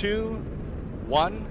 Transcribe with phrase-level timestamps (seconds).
[0.00, 0.28] Three, two,
[1.08, 1.50] one.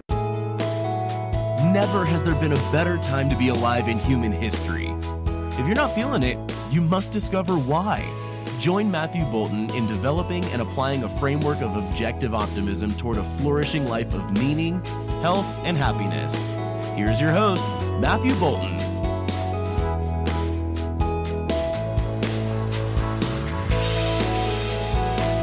[1.72, 4.88] Never has there been a better time to be alive in human history.
[5.52, 6.38] If you're not feeling it,
[6.72, 8.04] you must discover why.
[8.60, 13.88] Join Matthew Boulton in developing and applying a framework of objective optimism toward a flourishing
[13.88, 14.84] life of meaning,
[15.22, 16.36] health, and happiness.
[16.96, 17.68] Here's your host,
[18.00, 18.80] Matthew Boulton.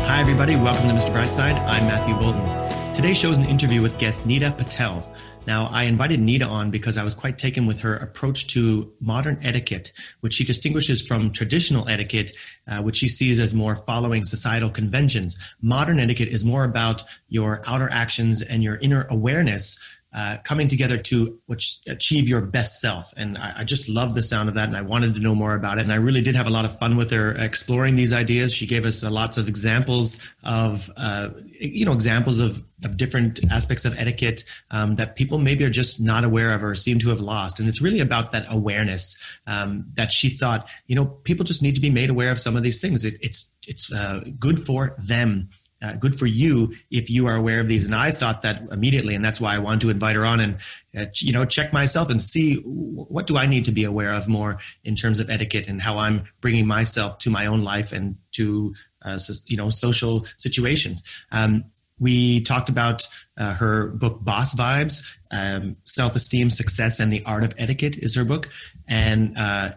[0.07, 0.57] Hi, everybody.
[0.57, 1.13] Welcome to Mr.
[1.13, 1.57] Brightside.
[1.69, 2.66] I'm Matthew Boulton.
[2.97, 5.07] Today's shows an interview with guest Nita Patel.
[5.47, 9.37] Now, I invited Nita on because I was quite taken with her approach to modern
[9.45, 12.33] etiquette, which she distinguishes from traditional etiquette,
[12.67, 15.39] uh, which she sees as more following societal conventions.
[15.61, 19.79] Modern etiquette is more about your outer actions and your inner awareness
[20.15, 21.39] uh, coming together to
[21.87, 23.13] achieve your best self.
[23.17, 25.55] And I, I, just love the sound of that, and I wanted to know more
[25.55, 25.83] about it.
[25.83, 28.55] And I really did have a lot of fun with her exploring these ideas.
[28.55, 33.41] She gave us uh, lots of examples of, uh, you know, examples of, of different
[33.51, 37.11] aspects of etiquette um, that people maybe are just not aware of or seem to
[37.11, 37.61] have lost.
[37.61, 41.75] And it's really about that awareness um, that she thought, you know, people just need
[41.75, 43.05] to be made aware of some of these things.
[43.05, 45.51] It, it's it's uh, good for them
[45.83, 47.87] uh, good for you if you are aware of these.
[47.87, 50.57] And I thought that immediately, and that's why I wanted to invite her on and
[50.97, 54.29] uh, you know check myself and see what do I need to be aware of
[54.29, 58.15] more in terms of etiquette and how I'm bringing myself to my own life and
[58.33, 61.03] to uh, you know social situations.
[61.31, 61.65] Um,
[61.99, 63.07] we talked about
[63.39, 68.25] uh, her book boss vibes um, self-esteem success and the art of etiquette is her
[68.25, 68.51] book
[68.87, 69.73] and uh,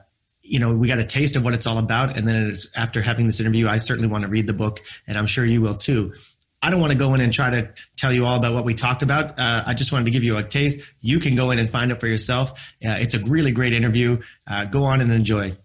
[0.49, 2.17] you know, we got a taste of what it's all about.
[2.17, 5.27] And then after having this interview, I certainly want to read the book, and I'm
[5.27, 6.13] sure you will too.
[6.61, 8.73] I don't want to go in and try to tell you all about what we
[8.73, 9.39] talked about.
[9.39, 10.81] Uh, I just wanted to give you a taste.
[10.99, 12.51] You can go in and find it for yourself.
[12.85, 14.19] Uh, it's a really great interview.
[14.45, 15.55] Uh, go on and enjoy.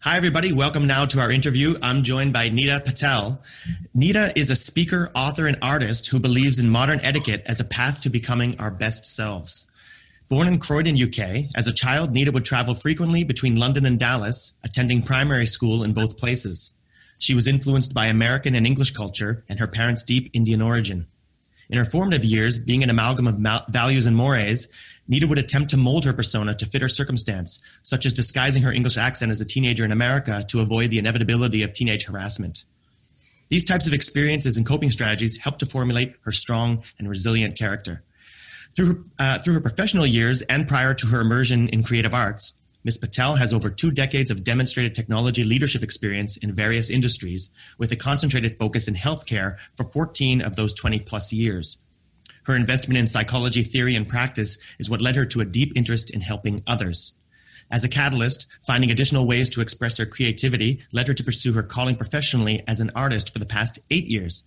[0.00, 0.52] Hi, everybody.
[0.52, 1.76] Welcome now to our interview.
[1.80, 3.40] I'm joined by Nita Patel.
[3.94, 8.02] Nita is a speaker, author, and artist who believes in modern etiquette as a path
[8.02, 9.70] to becoming our best selves.
[10.28, 14.56] Born in Croydon, UK, as a child, Nita would travel frequently between London and Dallas,
[14.64, 16.72] attending primary school in both places.
[17.18, 21.06] She was influenced by American and English culture and her parents' deep Indian origin.
[21.68, 24.68] In her formative years, being an amalgam of values and mores,
[25.08, 28.72] Nita would attempt to mold her persona to fit her circumstance, such as disguising her
[28.72, 32.64] English accent as a teenager in America to avoid the inevitability of teenage harassment.
[33.50, 38.03] These types of experiences and coping strategies helped to formulate her strong and resilient character.
[38.76, 42.98] Through, uh, through her professional years and prior to her immersion in creative arts, Ms.
[42.98, 47.96] Patel has over two decades of demonstrated technology leadership experience in various industries, with a
[47.96, 51.78] concentrated focus in healthcare for 14 of those 20 plus years.
[52.44, 56.12] Her investment in psychology theory and practice is what led her to a deep interest
[56.12, 57.14] in helping others.
[57.70, 61.62] As a catalyst, finding additional ways to express her creativity led her to pursue her
[61.62, 64.44] calling professionally as an artist for the past eight years,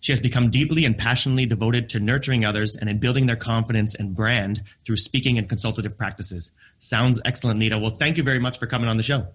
[0.00, 3.94] she has become deeply and passionately devoted to nurturing others and in building their confidence
[3.94, 6.52] and brand through speaking and consultative practices.
[6.78, 7.78] Sounds excellent, Nita.
[7.78, 9.26] Well, thank you very much for coming on the show.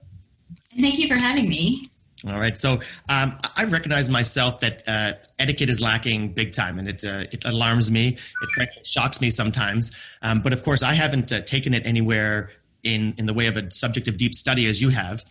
[0.79, 1.89] Thank you for having me.
[2.25, 2.57] All right.
[2.57, 2.79] So
[3.09, 7.43] um, I've recognized myself that uh, etiquette is lacking big time, and it uh, it
[7.43, 8.17] alarms me.
[8.57, 9.91] It shocks me sometimes.
[10.21, 13.57] Um, but of course, I haven't uh, taken it anywhere in in the way of
[13.57, 15.25] a subject of deep study as you have.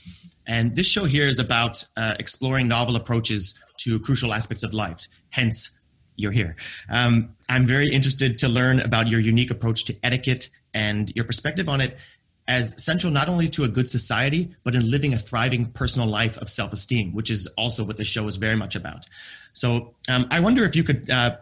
[0.46, 5.08] And this show here is about uh, exploring novel approaches to crucial aspects of life.
[5.30, 5.78] Hence,
[6.16, 6.56] you're here.
[6.90, 11.68] Um, I'm very interested to learn about your unique approach to etiquette and your perspective
[11.68, 11.98] on it
[12.48, 16.36] as central not only to a good society, but in living a thriving personal life
[16.38, 19.06] of self esteem, which is also what the show is very much about.
[19.52, 21.36] So um, I wonder if you could uh,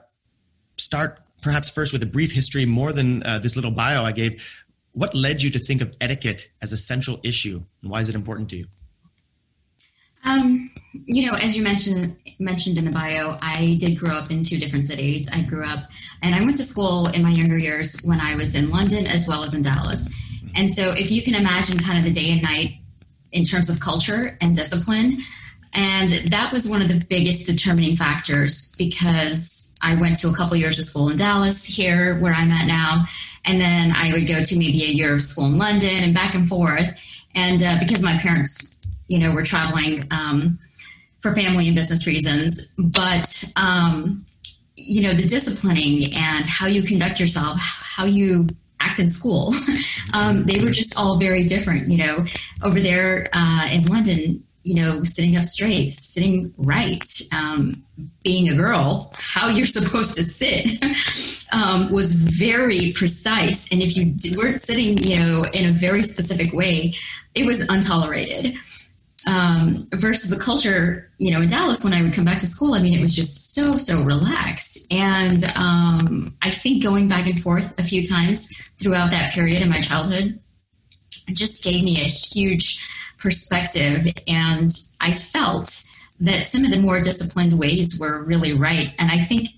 [0.76, 4.64] start perhaps first with a brief history, more than uh, this little bio I gave.
[4.92, 8.14] What led you to think of etiquette as a central issue, and why is it
[8.14, 8.66] important to you?
[10.24, 14.42] Um, you know, as you mentioned mentioned in the bio, I did grow up in
[14.42, 15.28] two different cities.
[15.32, 15.90] I grew up
[16.22, 19.28] and I went to school in my younger years when I was in London as
[19.28, 20.12] well as in Dallas.
[20.54, 22.78] And so if you can imagine kind of the day and night
[23.30, 25.18] in terms of culture and discipline,
[25.72, 30.56] and that was one of the biggest determining factors because I went to a couple
[30.56, 33.04] years of school in Dallas, here where I'm at now,
[33.44, 36.34] and then I would go to maybe a year of school in London and back
[36.34, 36.98] and forth.
[37.36, 40.56] And uh, because my parents you know, were traveling um,
[41.20, 42.66] for family and business reasons.
[42.78, 44.24] But um,
[44.76, 48.46] you know, the disciplining and how you conduct yourself, how you
[48.80, 49.54] act in school,
[50.14, 51.88] um, they were just all very different.
[51.88, 52.24] You know,
[52.62, 57.82] over there uh, in London, you know, sitting up straight, sitting right, um,
[58.22, 63.70] being a girl, how you're supposed to sit um, was very precise.
[63.72, 66.94] And if you weren't sitting, you know, in a very specific way,
[67.34, 68.56] it was untolerated.
[69.28, 72.72] Um, versus the culture, you know, in Dallas when I would come back to school,
[72.72, 74.90] I mean, it was just so, so relaxed.
[74.90, 79.68] And um, I think going back and forth a few times throughout that period in
[79.68, 80.40] my childhood
[81.32, 82.82] just gave me a huge
[83.18, 84.06] perspective.
[84.26, 84.70] And
[85.00, 85.70] I felt
[86.20, 88.94] that some of the more disciplined ways were really right.
[88.98, 89.48] And I think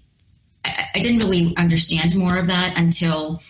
[0.64, 3.40] I, I didn't really understand more of that until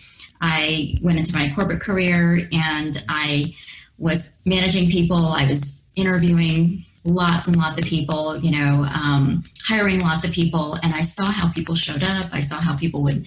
[0.41, 3.53] I went into my corporate career and I
[3.97, 5.17] was managing people.
[5.17, 10.75] I was interviewing lots and lots of people, you know, um, hiring lots of people.
[10.75, 12.27] And I saw how people showed up.
[12.31, 13.25] I saw how people would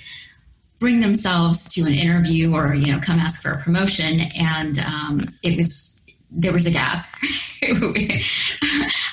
[0.78, 4.20] bring themselves to an interview or, you know, come ask for a promotion.
[4.38, 7.06] And um, it was there was a gap.
[7.62, 8.22] I,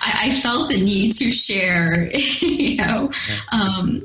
[0.01, 3.11] I, felt the need to share, you know,
[3.51, 4.01] um,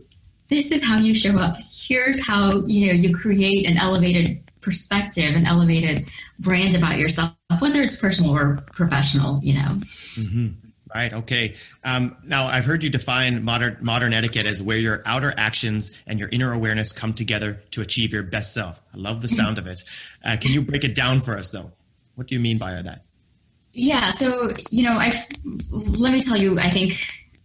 [0.48, 1.56] this is how you show up.
[1.72, 7.80] Here's how, you know, you create an elevated perspective, and elevated brand about yourself, whether
[7.82, 9.70] it's personal or professional, you know.
[9.70, 10.48] Mm-hmm.
[10.94, 11.12] Right.
[11.12, 11.56] Okay.
[11.84, 16.18] Um, now, I've heard you define modern modern etiquette as where your outer actions and
[16.18, 18.80] your inner awareness come together to achieve your best self.
[18.94, 19.82] I love the sound of it.
[20.24, 21.70] Uh, can you break it down for us, though?
[22.14, 23.04] What do you mean by that?
[23.72, 25.12] Yeah, so you know, I
[25.64, 26.94] let me tell you, I think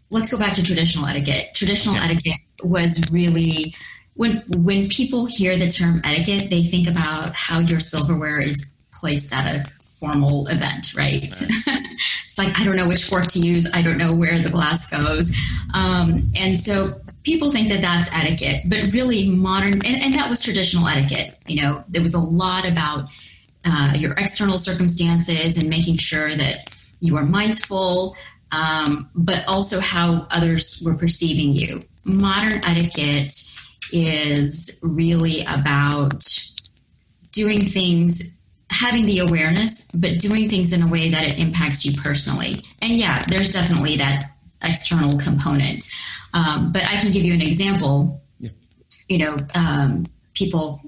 [0.09, 1.53] let's go back to traditional etiquette.
[1.53, 2.05] Traditional okay.
[2.05, 3.75] etiquette was really
[4.15, 9.33] when when people hear the term etiquette, they think about how your silverware is placed
[9.33, 9.69] at a
[9.99, 11.21] formal event, right?
[11.21, 11.29] right.
[12.25, 14.89] it's like I don't know which fork to use, I don't know where the glass
[14.89, 15.35] goes,
[15.73, 16.87] um, and so
[17.23, 21.37] people think that that's etiquette, but really modern, and, and that was traditional etiquette.
[21.47, 23.05] You know, there was a lot about
[23.65, 26.69] uh, your external circumstances and making sure that
[26.99, 28.15] you are mindful,
[28.51, 31.81] um, but also how others were perceiving you.
[32.03, 33.31] Modern etiquette
[33.93, 36.23] is really about
[37.31, 38.37] doing things,
[38.69, 42.61] having the awareness, but doing things in a way that it impacts you personally.
[42.81, 44.31] And yeah, there's definitely that
[44.63, 45.85] external component.
[46.33, 48.19] Um, but I can give you an example.
[48.39, 48.49] Yeah.
[49.09, 50.81] You know, um, people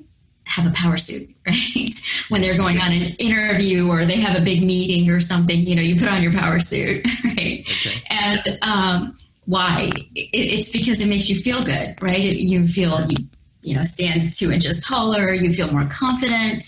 [0.45, 1.93] have a power suit, right?
[2.29, 5.75] when they're going on an interview or they have a big meeting or something, you
[5.75, 7.61] know, you put on your power suit, right?
[7.61, 8.01] Okay.
[8.09, 9.89] And um, why?
[10.15, 12.35] It, it's because it makes you feel good, right?
[12.35, 13.17] You feel you
[13.61, 16.63] you know stand two inches taller, you feel more confident,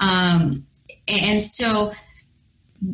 [0.00, 0.66] um,
[1.08, 1.92] and so.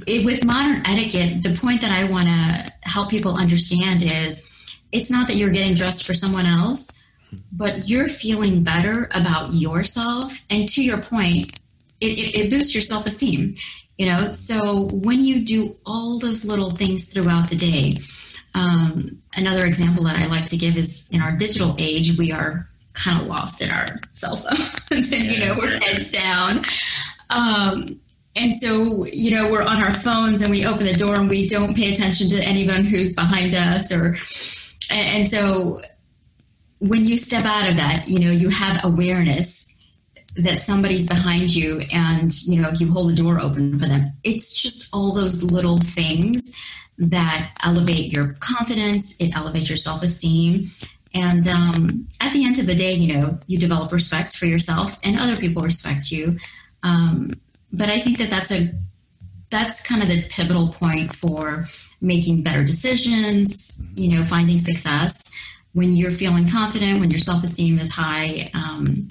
[0.09, 5.13] It, with modern etiquette, the point that I want to help people understand is it's
[5.13, 6.91] not that you're getting dressed for someone else
[7.53, 10.45] but you're feeling better about yourself.
[10.51, 11.59] And to your point,
[12.01, 13.55] it, it, it boosts your self esteem.
[13.97, 17.97] You know, so when you do all those little things throughout the day,
[18.57, 22.67] um, another example that I like to give is in our digital age, we are
[22.95, 24.81] kind of lost in our cell phones
[25.13, 26.63] and, you know, we're heads down.
[27.29, 28.01] Um,
[28.35, 31.47] and so, you know, we're on our phones and we open the door and we
[31.47, 34.17] don't pay attention to anyone who's behind us or,
[34.91, 35.83] and so
[36.79, 39.73] when you step out of that, you know, you have awareness
[40.37, 44.13] that somebody's behind you and, you know, you hold the door open for them.
[44.25, 46.55] It's just all those little things
[46.99, 50.69] that elevate your confidence, it elevates your self esteem.
[51.15, 54.99] And um, at the end of the day, you know, you develop respect for yourself
[55.03, 56.39] and other people respect you.
[56.83, 57.31] Um,
[57.73, 58.69] but I think that that's a
[59.49, 61.67] that's kind of the pivotal point for
[62.01, 65.33] making better decisions, you know, finding success
[65.77, 69.11] when you're feeling confident, when your self esteem is high, um,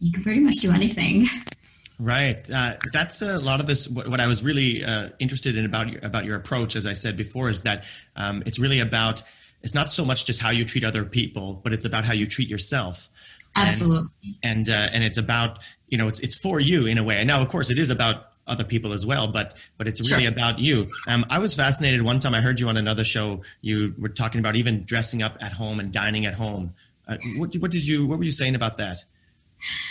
[0.00, 1.26] you can pretty much do anything.
[2.02, 2.50] Right.
[2.50, 3.88] Uh, that's a lot of this.
[3.88, 6.94] What, what I was really uh, interested in about your, about your approach, as I
[6.94, 7.84] said before, is that
[8.16, 9.22] um, it's really about.
[9.62, 12.26] It's not so much just how you treat other people, but it's about how you
[12.26, 13.08] treat yourself.
[13.54, 14.08] Absolutely.
[14.42, 17.18] And and, uh, and it's about you know it's it's for you in a way.
[17.18, 20.24] And now, of course, it is about other people as well, but but it's really
[20.24, 20.32] sure.
[20.32, 20.90] about you.
[21.06, 22.34] Um, I was fascinated one time.
[22.34, 23.42] I heard you on another show.
[23.60, 26.74] You were talking about even dressing up at home and dining at home.
[27.06, 28.08] Uh, what, what did you?
[28.08, 29.04] What were you saying about that?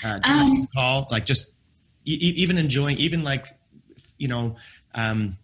[0.06, 1.56] Uh, um, call like just
[2.06, 3.48] even enjoying, even like
[4.18, 4.56] you know,
[4.94, 5.38] um,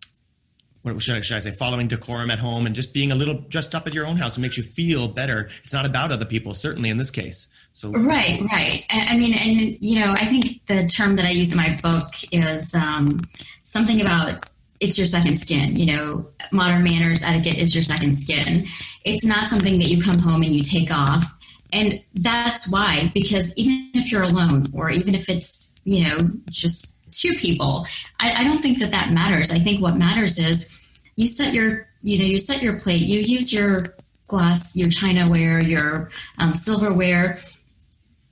[0.83, 1.51] what should I, should I, say?
[1.51, 4.37] Following decorum at home and just being a little dressed up at your own house.
[4.37, 5.49] It makes you feel better.
[5.63, 7.47] It's not about other people, certainly in this case.
[7.73, 8.83] So right, right.
[8.89, 12.07] I mean, and you know, I think the term that I use in my book
[12.31, 13.19] is um,
[13.63, 14.45] something about
[14.79, 15.75] it's your second skin.
[15.75, 18.65] You know, modern manners, etiquette is your second skin.
[19.03, 21.33] It's not something that you come home and you take off.
[21.73, 26.17] And that's why, because even if you're alone, or even if it's, you know,
[26.49, 27.85] just two people,
[28.19, 29.51] I, I don't think that that matters.
[29.51, 33.19] I think what matters is you set your, you know, you set your plate, you
[33.19, 33.95] use your
[34.27, 37.39] glass, your chinaware, your um, silverware,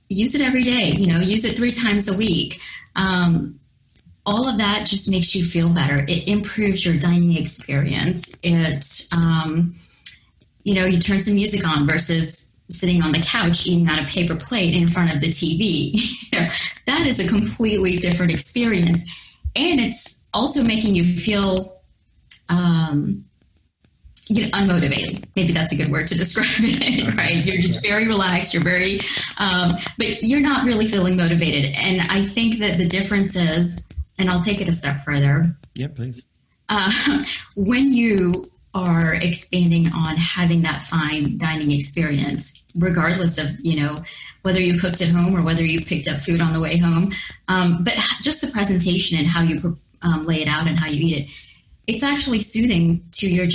[0.08, 2.60] use it every day, you know, use it three times a week.
[2.94, 3.60] Um,
[4.24, 6.04] all of that just makes you feel better.
[6.08, 8.38] It improves your dining experience.
[8.42, 9.74] It, um,
[10.64, 14.06] you know, you turn some music on versus sitting on the couch eating out a
[14.06, 15.92] paper plate in front of the TV.
[16.86, 19.04] that is a completely different experience.
[19.54, 21.80] And it's also making you feel
[22.48, 23.24] um,
[24.28, 25.24] you know, unmotivated.
[25.36, 27.44] Maybe that's a good word to describe it, right?
[27.44, 28.52] You're just very relaxed.
[28.52, 29.00] You're very,
[29.38, 31.72] um, but you're not really feeling motivated.
[31.76, 35.56] And I think that the difference is and I'll take it a step further.
[35.74, 36.24] Yeah, please.
[36.68, 37.22] Uh,
[37.56, 44.04] when you are expanding on having that fine dining experience, regardless of you know
[44.42, 47.10] whether you cooked at home or whether you picked up food on the way home,
[47.48, 51.06] um, but just the presentation and how you um, lay it out and how you
[51.06, 51.30] eat it,
[51.86, 53.46] it's actually soothing to your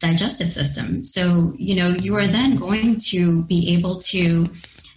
[0.00, 1.04] digestive system.
[1.04, 4.46] So you know you are then going to be able to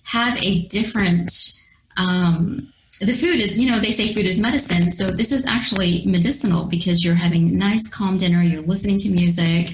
[0.03, 1.31] have a different
[1.95, 4.91] um, the food is, you know, they say food is medicine.
[4.91, 9.09] So this is actually medicinal because you're having a nice, calm dinner, you're listening to
[9.09, 9.69] music.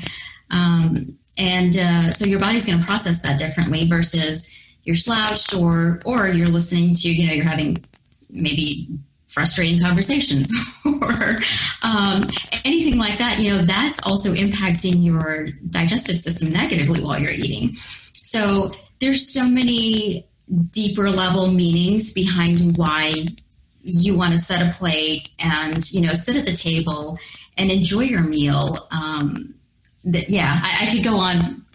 [0.52, 4.50] Um, and uh, so your body's going to process that differently versus
[4.84, 7.84] you're slouched or, or you're listening to, you know, you're having
[8.30, 8.88] maybe
[9.28, 10.54] frustrating conversations
[10.86, 11.38] or
[11.82, 12.24] um,
[12.64, 13.40] anything like that.
[13.40, 17.74] You know, that's also impacting your digestive system negatively while you're eating.
[18.14, 20.28] So there's so many
[20.72, 23.14] deeper level meanings behind why
[23.82, 27.18] you want to set a plate and you know sit at the table
[27.58, 29.54] and enjoy your meal um,
[30.04, 31.66] that yeah I, I could go on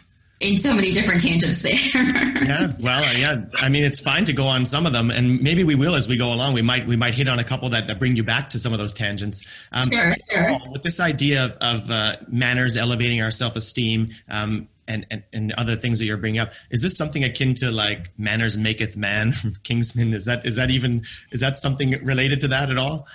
[0.41, 1.75] in so many different tangents there.
[1.95, 3.45] yeah, well, uh, yeah.
[3.57, 6.09] I mean, it's fine to go on some of them, and maybe we will as
[6.09, 6.55] we go along.
[6.55, 8.73] We might we might hit on a couple that, that bring you back to some
[8.73, 9.47] of those tangents.
[9.71, 10.59] Um, sure, sure.
[10.73, 15.53] With this idea of, of uh, manners elevating our self esteem, um, and, and, and
[15.53, 16.53] other things that you're bringing up.
[16.71, 20.13] Is this something akin to like manners maketh man from Kingsman?
[20.13, 23.07] Is that is that even is that something related to that at all?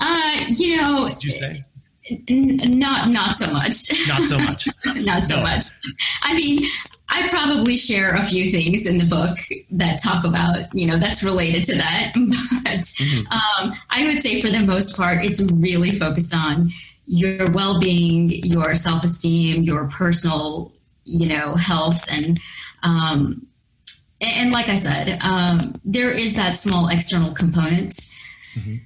[0.00, 1.64] Uh, you know, Did you say?
[2.28, 3.76] N- not not so much.
[4.08, 4.68] Not so much.
[4.86, 5.42] not so no.
[5.42, 5.66] much.
[6.22, 6.58] I mean,
[7.08, 9.38] I probably share a few things in the book
[9.70, 12.12] that talk about, you know, that's related to that.
[12.64, 13.26] But mm-hmm.
[13.30, 16.70] um, I would say for the most part, it's really focused on
[17.06, 20.72] your well being, your self esteem, your personal
[21.04, 22.38] you know, health and,
[22.82, 23.46] um,
[24.20, 27.92] and like I said, um, there is that small external component.
[28.54, 28.76] Mm-hmm.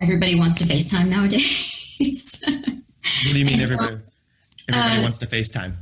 [0.00, 2.42] Everybody wants to FaceTime nowadays.
[2.44, 3.98] what do you mean, everybody?
[4.68, 5.74] everybody uh, wants to FaceTime.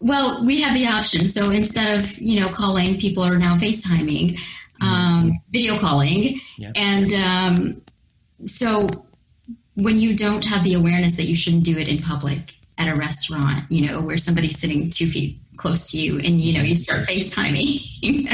[0.00, 1.28] Well, we have the option.
[1.28, 4.38] So instead of you know calling, people are now FaceTiming,
[4.80, 5.30] um, mm-hmm.
[5.50, 6.38] video calling,
[6.76, 7.82] and um,
[8.46, 8.86] so
[9.74, 12.94] when you don't have the awareness that you shouldn't do it in public, at a
[12.94, 16.76] restaurant, you know, where somebody's sitting two feet close to you and, you know, you
[16.76, 18.28] start FaceTiming.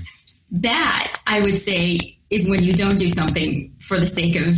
[0.52, 4.56] that, I would say, is when you don't do something for the sake of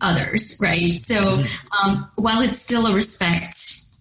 [0.00, 0.98] others, right?
[0.98, 1.88] So mm-hmm.
[1.88, 3.56] um, while it's still a respect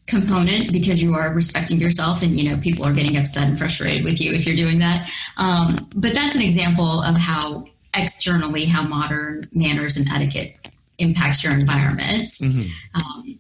[0.08, 4.04] component because you are respecting yourself and you know people are getting upset and frustrated
[4.04, 8.84] with you if you're doing that um, but that's an example of how externally how
[8.84, 13.02] modern manners and etiquette impacts your environment mm-hmm.
[13.02, 13.40] um,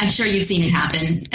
[0.00, 1.24] I'm sure you've seen it happen.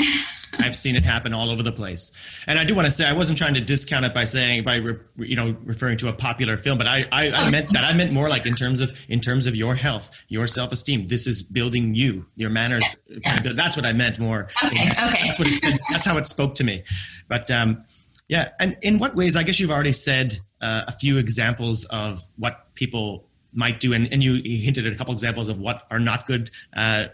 [0.58, 2.12] I've seen it happen all over the place.
[2.48, 4.78] And I do want to say I wasn't trying to discount it by saying by
[4.78, 7.94] re, you know referring to a popular film, but I, I, I, meant that I
[7.94, 11.08] meant more like in terms of in terms of your health, your self esteem.
[11.08, 12.84] This is building you, your manners.
[13.08, 13.56] Yes, yes.
[13.56, 14.50] That's what I meant more.
[14.64, 15.26] Okay, okay.
[15.26, 15.78] That's what it said.
[15.90, 16.84] That's how it spoke to me.
[17.28, 17.84] But um,
[18.28, 19.36] yeah, and in what ways?
[19.36, 24.12] I guess you've already said uh, a few examples of what people might do, and,
[24.12, 26.52] and you, you hinted at a couple examples of what are not good.
[26.76, 27.06] Uh,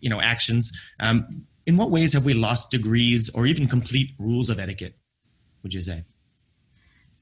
[0.00, 0.72] you know actions.
[1.00, 4.94] Um, in what ways have we lost degrees or even complete rules of etiquette?
[5.62, 6.04] Would you say?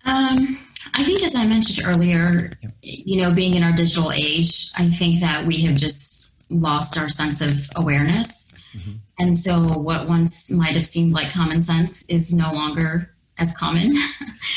[0.04, 0.56] Um,
[0.94, 5.20] I think, as I mentioned earlier, you know, being in our digital age, I think
[5.20, 8.62] that we have just lost our sense of awareness.
[8.72, 8.92] Mm-hmm.
[9.18, 13.94] And so, what once might have seemed like common sense is no longer as common.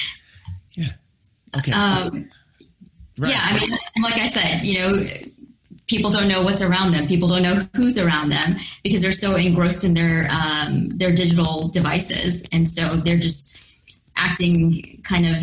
[0.74, 0.90] yeah.
[1.58, 1.72] Okay.
[1.72, 2.30] Um,
[3.18, 3.32] right.
[3.32, 3.42] Yeah.
[3.42, 3.72] I mean,
[4.04, 5.04] like I said, you know,
[5.90, 7.08] people don't know what's around them.
[7.08, 11.68] People don't know who's around them because they're so engrossed in their um, their digital
[11.68, 13.78] devices, and so they're just
[14.16, 15.38] acting kind of,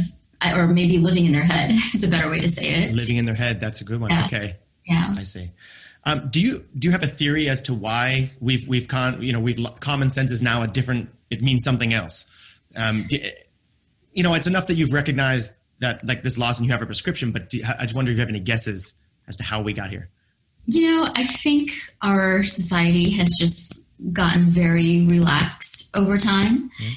[0.55, 2.95] or maybe living in their head is a better way to say it.
[2.95, 3.61] Living in their head.
[3.61, 4.11] That's a good one.
[4.11, 4.25] Yeah.
[4.25, 4.57] Okay.
[4.87, 5.15] Yeah.
[5.19, 5.51] I see.
[6.05, 9.33] Um, do you do you have a theory as to why we've we've con you
[9.33, 12.31] know we've common sense is now a different it means something else?
[12.77, 13.19] Um, do,
[14.13, 16.87] you know, it's enough that you've recognized that like this loss and you have a
[16.87, 18.99] prescription, but do, I just wonder if you have any guesses
[19.29, 20.09] as to how we got here.
[20.67, 21.71] You know, I think
[22.03, 26.71] our society has just gotten very relaxed over time.
[26.71, 26.93] Mm-hmm.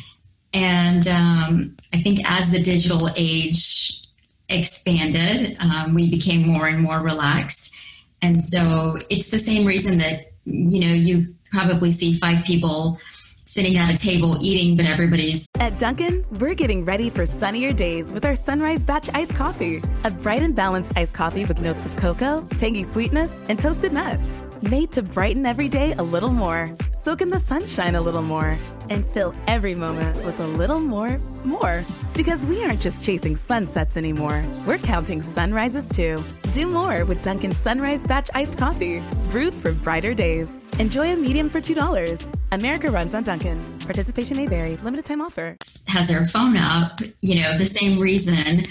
[0.53, 4.01] And um, I think as the digital age
[4.49, 7.75] expanded, um, we became more and more relaxed.
[8.21, 12.99] And so it's the same reason that, you know, you probably see five people
[13.49, 15.47] sitting at a table eating, but everybody's.
[15.59, 19.81] At Dunkin', we're getting ready for sunnier days with our Sunrise Batch Iced Coffee.
[20.03, 24.37] A bright and balanced iced coffee with notes of cocoa, tangy sweetness, and toasted nuts.
[24.61, 26.71] Made to brighten every day a little more.
[26.95, 28.59] Soak in the sunshine a little more.
[28.91, 31.83] And fill every moment with a little more, more.
[32.19, 34.43] Because we aren't just chasing sunsets anymore.
[34.67, 36.21] We're counting sunrises too.
[36.53, 39.01] Do more with Dunkin' Sunrise Batch Iced Coffee.
[39.29, 40.53] Brewed for brighter days.
[40.79, 42.37] Enjoy a medium for $2.
[42.51, 43.63] America runs on Dunkin'.
[43.79, 44.75] Participation may vary.
[44.75, 45.55] Limited time offer.
[45.87, 48.65] Has their phone up, you know, the same reason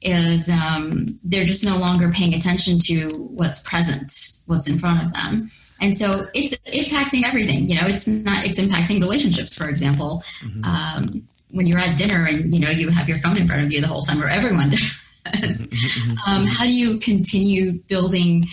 [0.00, 5.12] is um, they're just no longer paying attention to what's present, what's in front of
[5.12, 5.50] them.
[5.78, 7.68] And so it's impacting everything.
[7.68, 8.46] You know, it's not.
[8.46, 10.22] It's impacting relationships, for example.
[10.42, 10.64] Mm-hmm.
[10.64, 13.72] Um, when you're at dinner and you know you have your phone in front of
[13.72, 14.70] you the whole time, or everyone
[15.24, 15.70] does.
[15.70, 16.10] Mm-hmm.
[16.10, 16.30] mm-hmm.
[16.30, 18.46] Um, how do you continue building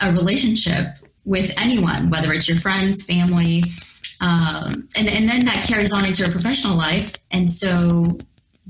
[0.00, 3.62] a relationship with anyone, whether it's your friends, family,
[4.20, 8.18] um, and and then that carries on into your professional life, and so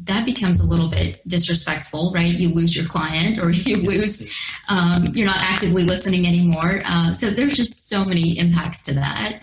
[0.04, 2.32] that becomes a little bit disrespectful, right?
[2.32, 4.32] You lose your client or you lose,
[4.68, 6.80] um, you're not actively listening anymore.
[6.84, 9.40] Uh, so there's just so many impacts to that.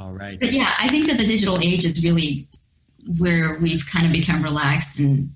[0.00, 0.40] All right.
[0.40, 2.48] But yeah, I think that the digital age is really
[3.18, 5.34] where we've kind of become relaxed and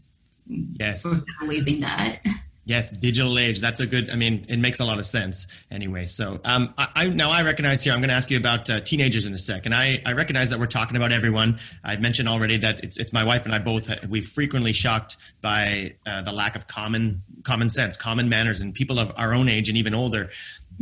[0.49, 2.21] yes, losing that.
[2.67, 3.61] Yes, digital age.
[3.61, 4.11] That's a good.
[4.11, 6.07] I mean, it makes a lot of sense anyway.
[6.07, 7.93] So, um, I, I now I recognize here.
[7.93, 10.51] I'm going to ask you about uh, teenagers in a sec, and I, I recognize
[10.51, 11.61] that we're talking about everyone.
[11.85, 14.09] I mentioned already that it's it's my wife and I both.
[14.09, 18.99] We frequently shocked by uh, the lack of common common sense, common manners, and people
[18.99, 20.31] of our own age and even older.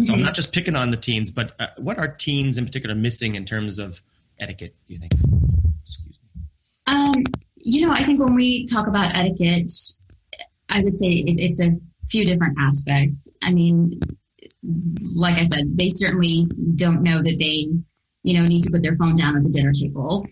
[0.00, 0.14] So, mm-hmm.
[0.14, 3.34] I'm not just picking on the teens, but uh, what are teens in particular missing
[3.34, 4.00] in terms of
[4.40, 4.74] etiquette?
[4.88, 5.12] Do you think?
[6.86, 7.14] Um,
[7.56, 9.72] you know, I think when we talk about etiquette
[10.68, 11.72] I would say it, it's a
[12.08, 13.36] few different aspects.
[13.42, 14.00] I mean,
[15.14, 17.68] like I said, they certainly don't know that they,
[18.22, 20.26] you know, need to put their phone down at the dinner table.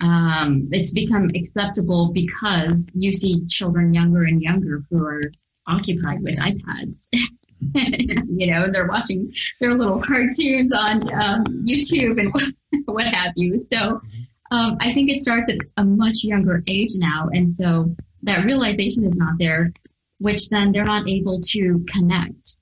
[0.00, 5.22] Um, it's become acceptable because you see children younger and younger who are
[5.66, 7.08] occupied with iPads.
[8.28, 12.30] you know, and they're watching their little cartoons on um, YouTube and
[12.84, 13.58] what have you.
[13.58, 14.02] So
[14.50, 17.28] um, I think it starts at a much younger age now.
[17.32, 19.72] And so that realization is not there,
[20.18, 22.58] which then they're not able to connect.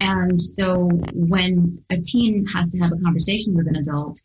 [0.00, 4.18] And so when a teen has to have a conversation with an adult,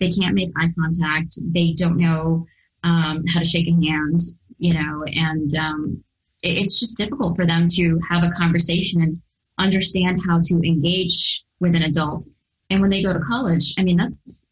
[0.00, 1.38] they can't make eye contact.
[1.52, 2.46] They don't know
[2.82, 4.20] um, how to shake a hand,
[4.58, 6.04] you know, and um,
[6.42, 9.20] it, it's just difficult for them to have a conversation and
[9.58, 12.24] understand how to engage with an adult.
[12.70, 14.46] And when they go to college, I mean, that's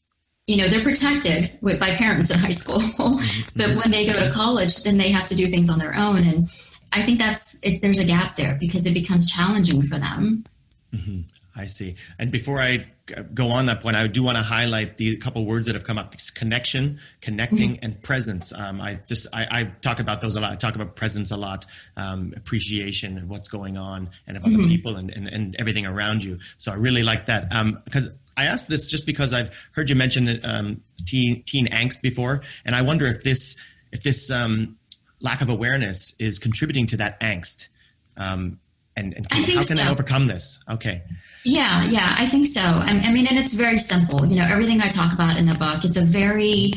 [0.49, 2.81] you know they're protected with, by parents in high school.
[3.55, 6.25] But when they go to college then they have to do things on their own.
[6.27, 6.49] And
[6.93, 10.45] i think that's it, there's a gap there because it becomes challenging for them.
[10.93, 11.21] Mm-hmm.
[11.55, 11.97] i see.
[12.19, 12.87] And before i
[13.35, 15.99] go on that point i do want to highlight the couple words that have come
[15.99, 16.13] up.
[16.13, 17.85] This connection connecting mm-hmm.
[17.85, 18.55] and presence.
[18.55, 20.53] Um, i just I, I, talk about those a lot.
[20.53, 24.55] I talk about presence a lot um, appreciation of what's going on and of other
[24.55, 24.69] mm-hmm.
[24.69, 26.39] people and, and, and, everything around you.
[26.57, 27.51] So i really like that.
[27.85, 32.01] Because um, I asked this just because I've heard you mention um, teen, teen angst
[32.03, 33.61] before, and I wonder if this
[33.93, 34.77] if this um,
[35.21, 37.69] lack of awareness is contributing to that angst.
[38.17, 38.61] Um,
[38.97, 39.83] and, and can, how can so.
[39.83, 40.63] I overcome this?
[40.69, 41.03] Okay.
[41.45, 42.61] Yeah, yeah, I think so.
[42.61, 44.27] I, I, mean, and it's very simple.
[44.27, 46.73] You know, everything I talk about in the book, it's a very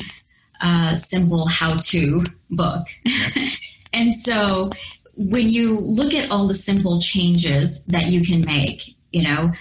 [0.62, 2.86] uh, simple how-to book.
[3.94, 4.70] And so
[5.16, 9.52] when you look at all the simple changes that you can make, you know,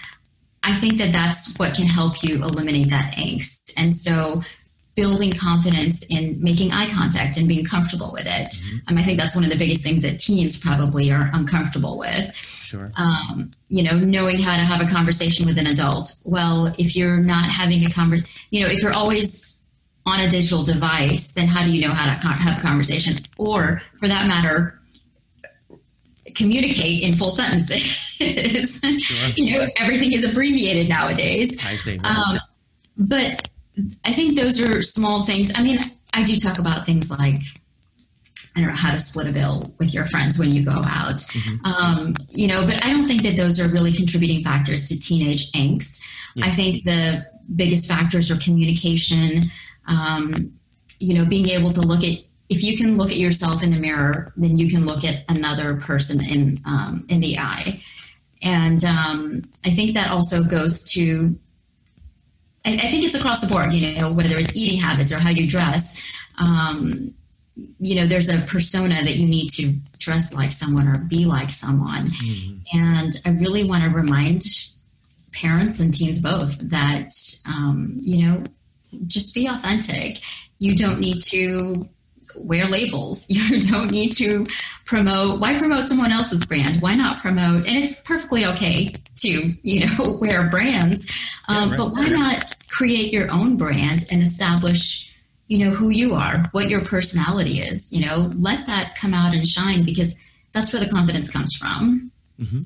[0.63, 3.73] I think that that's what can help you eliminate that angst.
[3.77, 4.43] And so
[4.95, 8.51] building confidence in making eye contact and being comfortable with it.
[8.51, 8.77] Mm-hmm.
[8.89, 12.35] Um, I think that's one of the biggest things that teens probably are uncomfortable with.
[12.35, 12.91] Sure.
[12.97, 16.15] Um, you know, knowing how to have a conversation with an adult.
[16.25, 19.65] Well, if you're not having a conversation, you know, if you're always
[20.07, 23.15] on a digital device, then how do you know how to have a conversation?
[23.39, 24.80] Or for that matter,
[26.35, 27.81] communicate in full sentences.
[27.81, 29.29] Sure.
[29.37, 31.59] you know, everything is abbreviated nowadays.
[31.67, 31.99] I see.
[32.05, 32.39] Um,
[32.97, 33.49] but
[34.05, 35.53] I think those are small things.
[35.57, 35.79] I mean,
[36.13, 37.41] I do talk about things like
[38.57, 41.19] I don't know how to split a bill with your friends when you go out.
[41.19, 41.65] Mm-hmm.
[41.65, 45.53] Um, you know, but I don't think that those are really contributing factors to teenage
[45.53, 46.03] angst.
[46.35, 46.47] Yeah.
[46.47, 49.51] I think the biggest factors are communication.
[49.87, 50.53] Um,
[50.99, 52.19] you know, being able to look at
[52.51, 55.77] if you can look at yourself in the mirror, then you can look at another
[55.77, 57.81] person in um, in the eye.
[58.43, 61.39] And um, I think that also goes to,
[62.65, 63.73] I, I, think it's across the board.
[63.73, 66.03] You know, whether it's eating habits or how you dress.
[66.39, 67.15] Um,
[67.79, 71.51] you know, there's a persona that you need to dress like someone or be like
[71.51, 72.07] someone.
[72.07, 72.79] Mm-hmm.
[72.79, 74.43] And I really want to remind
[75.33, 77.13] parents and teens both that,
[77.47, 78.45] um, you know,
[79.07, 80.21] just be authentic.
[80.59, 81.87] You don't need to
[82.37, 83.27] wear labels.
[83.51, 84.47] You don't need to
[84.85, 85.41] promote.
[85.41, 86.81] Why promote someone else's brand?
[86.81, 87.67] Why not promote?
[87.67, 91.11] And it's perfectly okay to, you know, wear brands.
[91.49, 92.13] Um, yeah, right, but why right.
[92.13, 95.11] not create your own brand and establish
[95.51, 99.35] you know who you are what your personality is you know let that come out
[99.35, 100.17] and shine because
[100.53, 102.63] that's where the confidence comes from mm-hmm.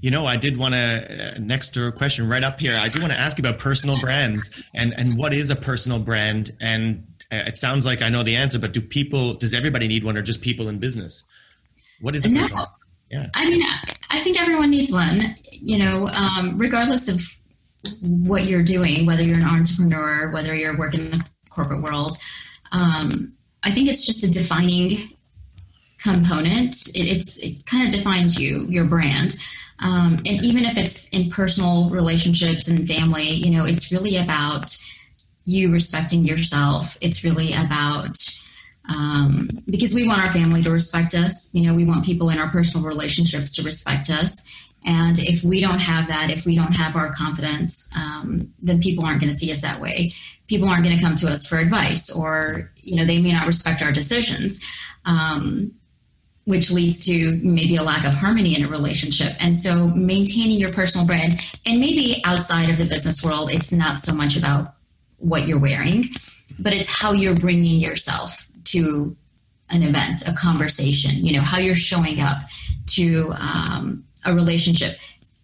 [0.00, 2.88] you know i did want to uh, next to a question right up here i
[2.88, 6.56] do want to ask you about personal brands and and what is a personal brand
[6.58, 10.16] and it sounds like i know the answer but do people does everybody need one
[10.16, 11.24] or just people in business
[12.00, 12.30] what is it?
[12.30, 12.46] no.
[13.10, 13.62] yeah i mean
[14.10, 17.20] i think everyone needs one you know um, regardless of
[18.00, 22.16] what you're doing whether you're an entrepreneur whether you're working in the corporate world.
[22.72, 24.98] Um, I think it's just a defining
[26.02, 26.74] component.
[26.94, 29.34] It, it's it kind of defines you, your brand.
[29.78, 34.76] Um, and even if it's in personal relationships and family, you know, it's really about
[35.44, 36.96] you respecting yourself.
[37.00, 38.16] It's really about
[38.88, 41.54] um, because we want our family to respect us.
[41.54, 44.48] You know, we want people in our personal relationships to respect us.
[44.84, 49.04] And if we don't have that, if we don't have our confidence, um, then people
[49.04, 50.12] aren't going to see us that way
[50.52, 53.46] people aren't going to come to us for advice or you know they may not
[53.46, 54.62] respect our decisions
[55.06, 55.72] um,
[56.44, 60.70] which leads to maybe a lack of harmony in a relationship and so maintaining your
[60.70, 64.74] personal brand and maybe outside of the business world it's not so much about
[65.22, 66.04] what you're wearing
[66.58, 69.16] but it's how you're bringing yourself to
[69.70, 72.38] an event a conversation you know how you're showing up
[72.86, 74.96] to um, a relationship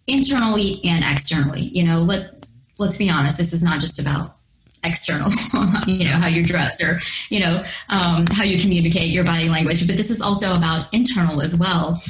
[0.07, 2.45] internally and externally you know let
[2.77, 4.35] let's be honest this is not just about
[4.83, 5.29] external,
[5.87, 9.85] you know, how you dress or, you know, um, how you communicate your body language.
[9.87, 12.01] But this is also about internal as well,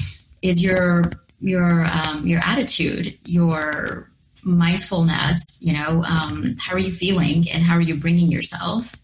[0.41, 1.03] is your
[1.41, 4.11] your um, your attitude, your
[4.43, 8.95] mindfulness, you know, um, how are you feeling and how are you bringing yourself?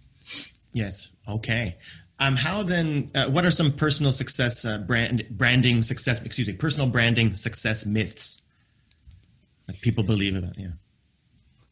[0.74, 1.10] Yes.
[1.28, 1.78] Okay.
[2.19, 3.12] Um, how then?
[3.13, 6.24] Uh, what are some personal success uh, brand branding success?
[6.24, 8.41] Excuse me, personal branding success myths
[9.65, 10.58] that people believe about?
[10.58, 10.67] Yeah.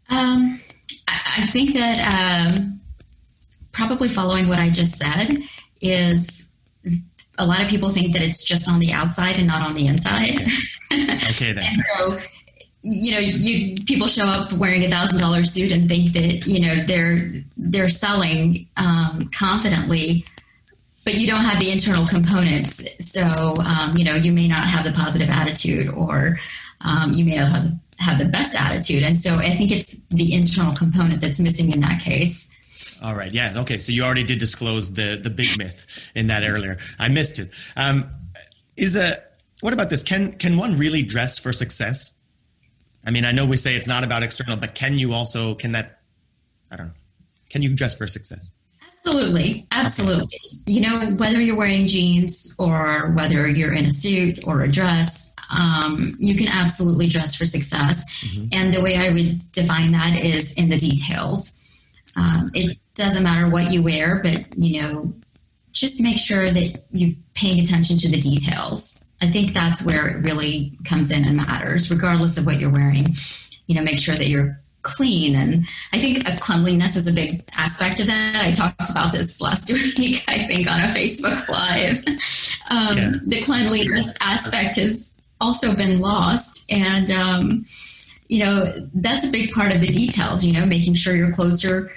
[0.10, 0.60] Um,
[1.08, 2.82] I I think that um,
[3.72, 5.38] probably following what I just said
[5.80, 6.54] is
[7.38, 9.88] a lot of people think that it's just on the outside and not on the
[9.88, 10.42] inside.
[10.92, 11.78] Okay, then.
[11.98, 12.20] so,
[12.84, 16.60] you know, you people show up wearing a thousand dollar suit and think that you
[16.60, 20.26] know they're they're selling um, confidently,
[21.06, 22.86] but you don't have the internal components.
[23.00, 26.40] So, um, you know, you may not have the positive attitude, or
[26.82, 29.04] um, you may not have have the best attitude.
[29.04, 33.00] And so I think it's the internal component that's missing in that case.
[33.02, 33.32] All right.
[33.32, 33.54] Yeah.
[33.56, 33.78] Okay.
[33.78, 36.78] So you already did disclose the the big myth in that earlier.
[37.00, 37.50] I missed it.
[37.78, 38.04] Um,
[38.76, 39.24] is a
[39.62, 40.04] what about this?
[40.04, 42.18] Can can one really dress for success?
[43.06, 45.74] I mean, I know we say it's not about external, but can you also can
[45.74, 46.00] that?
[46.72, 46.94] I don't know.
[47.50, 48.52] Can you dress for success?
[49.06, 50.40] Absolutely, absolutely.
[50.66, 55.36] You know, whether you're wearing jeans or whether you're in a suit or a dress,
[55.60, 58.06] um, you can absolutely dress for success.
[58.24, 58.46] Mm-hmm.
[58.54, 61.60] And the way I would define that is in the details.
[62.16, 65.14] Um, it doesn't matter what you wear, but you know,
[65.74, 69.04] just make sure that you're paying attention to the details.
[69.22, 73.08] I think that's where it really comes in and matters, regardless of what you're wearing.
[73.68, 75.36] You know, make sure that you're clean.
[75.36, 78.44] And I think a cleanliness is a big aspect of that.
[78.44, 82.06] I talked about this last week, I think, on a Facebook Live.
[82.70, 83.12] Um, yeah.
[83.26, 86.72] The cleanliness aspect has also been lost.
[86.72, 87.66] And, um,
[88.28, 91.66] you know, that's a big part of the details, you know, making sure your clothes
[91.66, 91.92] are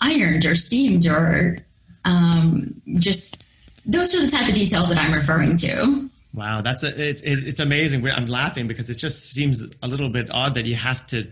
[0.00, 1.56] ironed or steamed or
[2.06, 3.46] um, just
[3.84, 6.08] those are the type of details that I'm referring to.
[6.34, 8.06] Wow, that's a, it's it's amazing.
[8.08, 11.30] I'm laughing because it just seems a little bit odd that you have to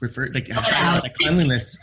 [0.00, 1.78] refer like, like cleanliness.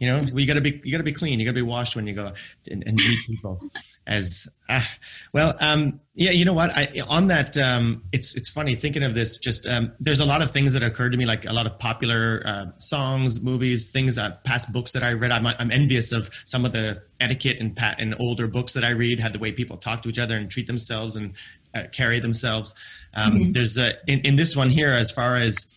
[0.00, 1.38] You know, well, you gotta be you gotta be clean.
[1.38, 2.32] You gotta be washed when you go
[2.70, 3.60] and, and meet people.
[4.06, 4.84] as uh,
[5.32, 9.14] well um, yeah you know what I, on that um, it's it's funny thinking of
[9.14, 11.66] this just um, there's a lot of things that occurred to me like a lot
[11.66, 16.12] of popular uh, songs movies things uh, past books that i read I'm, I'm envious
[16.12, 19.38] of some of the etiquette and pat and older books that i read had the
[19.38, 21.34] way people talk to each other and treat themselves and
[21.74, 22.74] uh, carry themselves
[23.14, 23.52] um, mm-hmm.
[23.52, 25.76] there's a in, in this one here as far as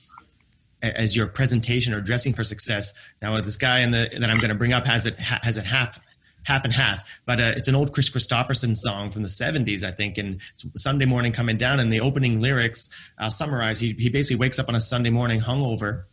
[0.82, 2.94] as your presentation or dressing for success.
[3.22, 5.66] Now, this guy in the that I'm going to bring up has it has it
[5.66, 6.00] half
[6.44, 7.22] half and half.
[7.26, 10.18] But uh, it's an old Chris Kristofferson song from the 70s, I think.
[10.18, 10.42] And
[10.76, 13.80] Sunday morning coming down, and the opening lyrics, I'll summarize.
[13.80, 16.04] He, he basically wakes up on a Sunday morning hungover.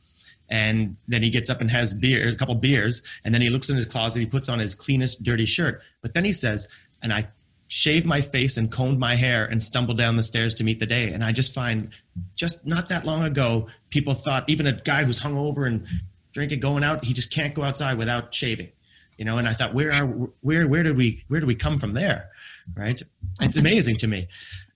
[0.48, 3.68] And then he gets up and has beer, a couple beers, and then he looks
[3.68, 4.20] in his closet.
[4.20, 5.82] He puts on his cleanest, dirty shirt.
[6.02, 6.68] But then he says,
[7.02, 7.30] "And I
[7.66, 10.86] shaved my face and combed my hair and stumbled down the stairs to meet the
[10.86, 11.88] day." And I just find,
[12.36, 15.84] just not that long ago, people thought even a guy who's hungover and
[16.32, 18.68] drinking, going out, he just can't go outside without shaving
[19.16, 20.06] you know and i thought where are
[20.40, 22.30] where where did we where do we come from there?
[22.74, 23.00] Right?
[23.40, 24.28] It's amazing to me.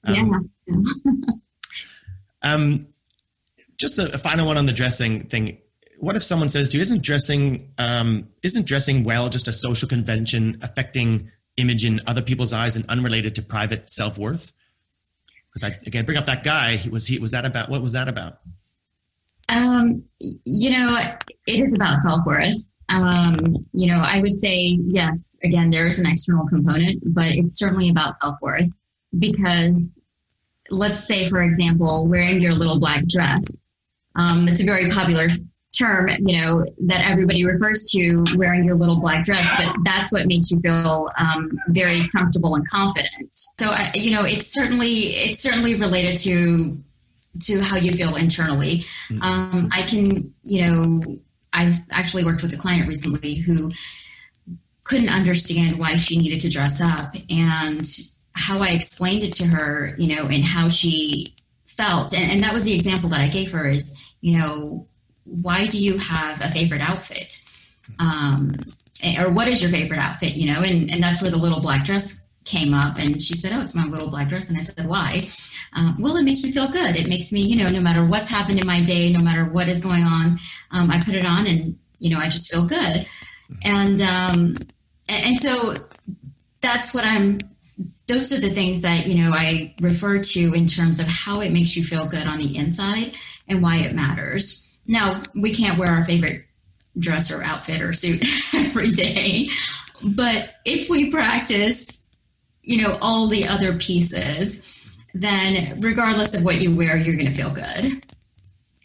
[0.05, 0.77] Um, yeah.
[2.43, 2.87] um
[3.77, 5.59] just a, a, final one on the dressing thing.
[5.99, 9.89] What if someone says to you isn't dressing um isn't dressing well just a social
[9.89, 14.53] convention affecting image in other people's eyes and unrelated to private self-worth?
[15.53, 16.81] Because i again bring up that guy.
[16.91, 18.41] Was he was that about what was that about?
[19.49, 20.99] Um you know
[21.47, 23.37] it is about self-worth um,
[23.73, 25.39] you know, I would say yes.
[25.45, 28.69] Again, there is an external component, but it's certainly about self worth
[29.19, 30.01] because
[30.71, 33.67] let's say, for example, wearing your little black dress.
[34.17, 35.29] Um, it's a very popular
[35.77, 40.27] term, you know, that everybody refers to wearing your little black dress, but that's what
[40.27, 43.33] makes you feel um, very comfortable and confident.
[43.59, 46.83] So, uh, you know, it's certainly it's certainly related to
[47.43, 48.85] to how you feel internally.
[49.09, 49.23] Mm-hmm.
[49.23, 51.01] Um, I can, you know,
[51.53, 53.73] I've actually worked with a client recently who
[54.85, 57.87] couldn't understand why she needed to dress up and
[58.33, 61.35] how I explained it to her, you know, and how she
[61.67, 62.13] felt.
[62.17, 64.87] And, and that was the example that I gave her is, you know,
[65.25, 67.43] why do you have a favorite outfit?
[67.99, 68.53] Um,
[69.19, 70.63] or what is your favorite outfit, you know?
[70.63, 73.75] And, and that's where the little black dress came up and she said, Oh, it's
[73.75, 74.49] my little black dress.
[74.49, 75.29] And I said, Why?
[75.75, 76.97] Um, well, it makes me feel good.
[76.97, 79.69] It makes me, you know, no matter what's happened in my day, no matter what
[79.69, 80.39] is going on,
[80.71, 83.07] um, I put it on and, you know, I just feel good.
[83.63, 84.57] And, um,
[85.09, 85.75] and so
[86.61, 87.39] that's what I'm,
[88.07, 91.53] those are the things that, you know, I refer to in terms of how it
[91.53, 93.15] makes you feel good on the inside
[93.49, 94.79] and why it matters.
[94.87, 96.45] Now, we can't wear our favorite
[96.99, 98.25] dress or outfit or suit
[98.55, 99.49] every day.
[100.03, 102.00] But if we practice
[102.71, 107.35] you know, all the other pieces, then regardless of what you wear, you're going to
[107.35, 108.07] feel good.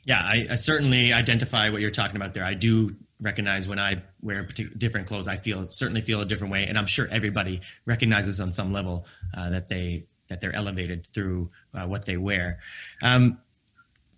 [0.05, 2.43] Yeah, I, I, certainly identify what you're talking about there.
[2.43, 6.65] I do recognize when I wear different clothes, I feel certainly feel a different way,
[6.65, 9.05] and I'm sure everybody recognizes on some level
[9.37, 12.59] uh, that they that they're elevated through uh, what they wear.
[13.03, 13.37] Um,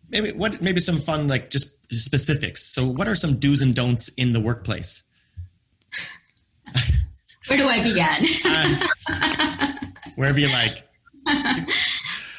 [0.10, 2.64] maybe what maybe some fun like just specifics.
[2.64, 5.04] So, what are some do's and don'ts in the workplace?
[7.48, 8.26] Where do I begin?
[8.46, 9.47] uh,
[10.18, 10.84] wherever you like.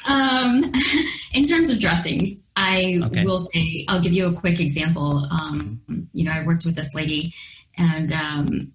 [0.09, 0.71] Um,
[1.33, 3.23] in terms of dressing, I okay.
[3.23, 5.27] will say I'll give you a quick example.
[5.29, 5.81] Um,
[6.13, 7.33] you know, I worked with this lady,
[7.77, 8.71] and um,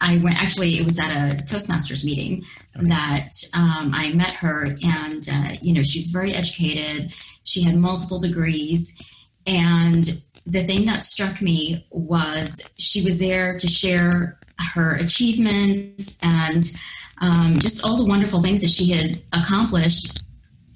[0.00, 0.40] I went.
[0.42, 2.44] Actually, it was at a Toastmasters meeting
[2.76, 2.88] okay.
[2.88, 7.14] that um, I met her, and uh, you know, she's very educated.
[7.44, 8.96] She had multiple degrees,
[9.46, 10.04] and
[10.46, 14.38] the thing that struck me was she was there to share
[14.74, 16.64] her achievements and
[17.20, 20.24] um, just all the wonderful things that she had accomplished.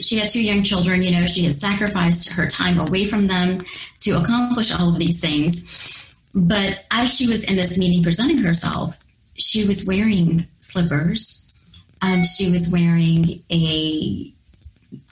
[0.01, 3.61] She had two young children, you know, she had sacrificed her time away from them
[4.01, 6.16] to accomplish all of these things.
[6.35, 8.98] But as she was in this meeting presenting herself,
[9.37, 11.53] she was wearing slippers
[12.01, 14.33] and she was wearing a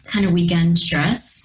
[0.05, 1.43] kind of weekend dress.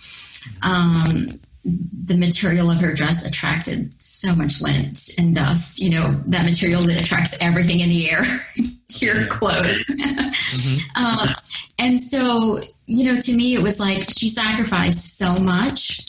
[0.61, 1.27] Um,
[1.63, 5.81] the material of her dress attracted so much lint and dust.
[5.81, 8.23] You know, that material that attracts everything in the air
[8.99, 9.85] to your clothes.
[9.89, 11.03] mm-hmm.
[11.03, 11.35] um,
[11.79, 16.05] and so, you know, to me, it was like she sacrificed so much,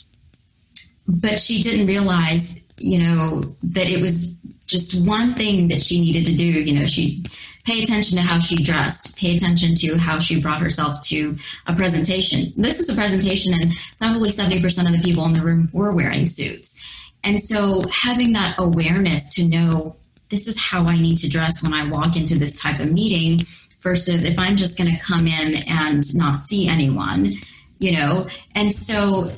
[1.07, 6.25] but she didn't realize, you know, that it was just one thing that she needed
[6.25, 6.45] to do.
[6.45, 7.23] You know, she
[7.65, 11.75] pay attention to how she dressed, pay attention to how she brought herself to a
[11.75, 12.51] presentation.
[12.57, 16.25] This is a presentation, and probably 70% of the people in the room were wearing
[16.25, 16.81] suits.
[17.23, 19.95] And so having that awareness to know
[20.33, 23.45] this is how I need to dress when I walk into this type of meeting
[23.81, 27.35] versus if I'm just going to come in and not see anyone,
[27.77, 28.25] you know?
[28.55, 29.29] And so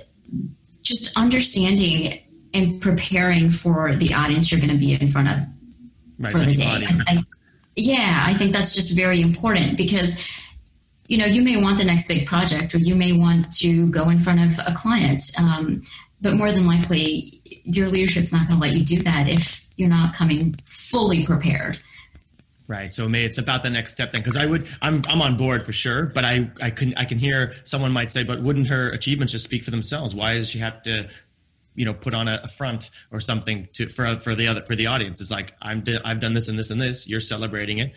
[0.83, 2.17] just understanding
[2.53, 5.39] and preparing for the audience you're going to be in front of
[6.17, 6.87] right, for the day.
[7.07, 7.17] I,
[7.75, 10.25] Yeah, I think that's just very important because
[11.07, 14.09] you know you may want the next big project or you may want to go
[14.09, 15.83] in front of a client, um,
[16.21, 19.89] but more than likely your leadership's not going to let you do that if you're
[19.89, 21.79] not coming fully prepared.
[22.67, 22.93] Right.
[22.93, 25.63] So may it's about the next step then, because I would, I'm, I'm on board
[25.63, 28.89] for sure, but I, I can, I can hear someone might say, but wouldn't her
[28.89, 30.15] achievements just speak for themselves?
[30.15, 31.07] Why does she have to,
[31.75, 34.75] you know, put on a, a front or something to for for the other for
[34.75, 35.21] the audience?
[35.21, 37.07] It's like I'm, I've done this and this and this.
[37.07, 37.93] You're celebrating it.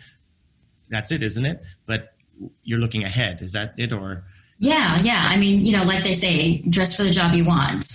[0.89, 1.63] That's it, isn't it?
[1.87, 2.13] But
[2.61, 3.41] you're looking ahead.
[3.41, 4.25] Is that it or?
[4.59, 5.23] Yeah, yeah.
[5.27, 7.85] I mean, you know, like they say, dress for the job you want.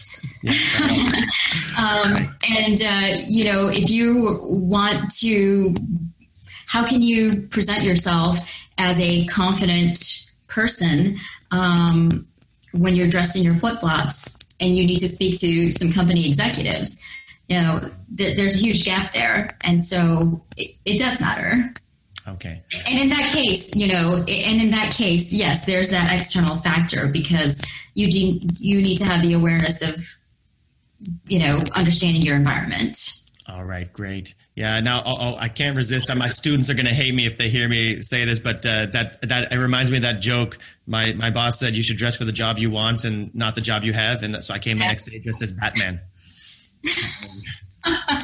[1.78, 5.74] um, and, uh, you know, if you want to
[6.74, 8.36] how can you present yourself
[8.78, 11.16] as a confident person
[11.52, 12.26] um,
[12.72, 16.26] when you're dressed in your flip flops and you need to speak to some company
[16.26, 17.00] executives?
[17.48, 17.80] You know,
[18.16, 21.72] th- there's a huge gap there, and so it, it does matter.
[22.26, 22.62] Okay.
[22.88, 27.06] And in that case, you know, and in that case, yes, there's that external factor
[27.08, 27.60] because
[27.94, 30.04] you de- you need to have the awareness of,
[31.26, 32.96] you know, understanding your environment.
[33.46, 34.34] All right, great.
[34.54, 36.14] Yeah, now oh, oh, I can't resist.
[36.14, 38.86] My students are going to hate me if they hear me say this, but uh,
[38.86, 40.56] that that it reminds me of that joke.
[40.86, 43.60] My my boss said you should dress for the job you want and not the
[43.60, 46.00] job you have, and so I came the next day dressed as Batman.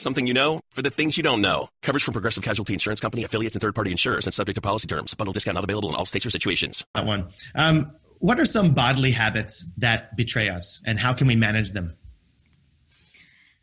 [0.00, 1.68] Something you know for the things you don't know.
[1.82, 4.86] Coverage from Progressive Casualty Insurance Company, affiliates, and third party insurers and subject to policy
[4.86, 5.12] terms.
[5.14, 6.84] Bundle discount not available in all states or situations.
[6.94, 7.28] That one.
[7.54, 11.92] Um, what are some bodily habits that betray us and how can we manage them?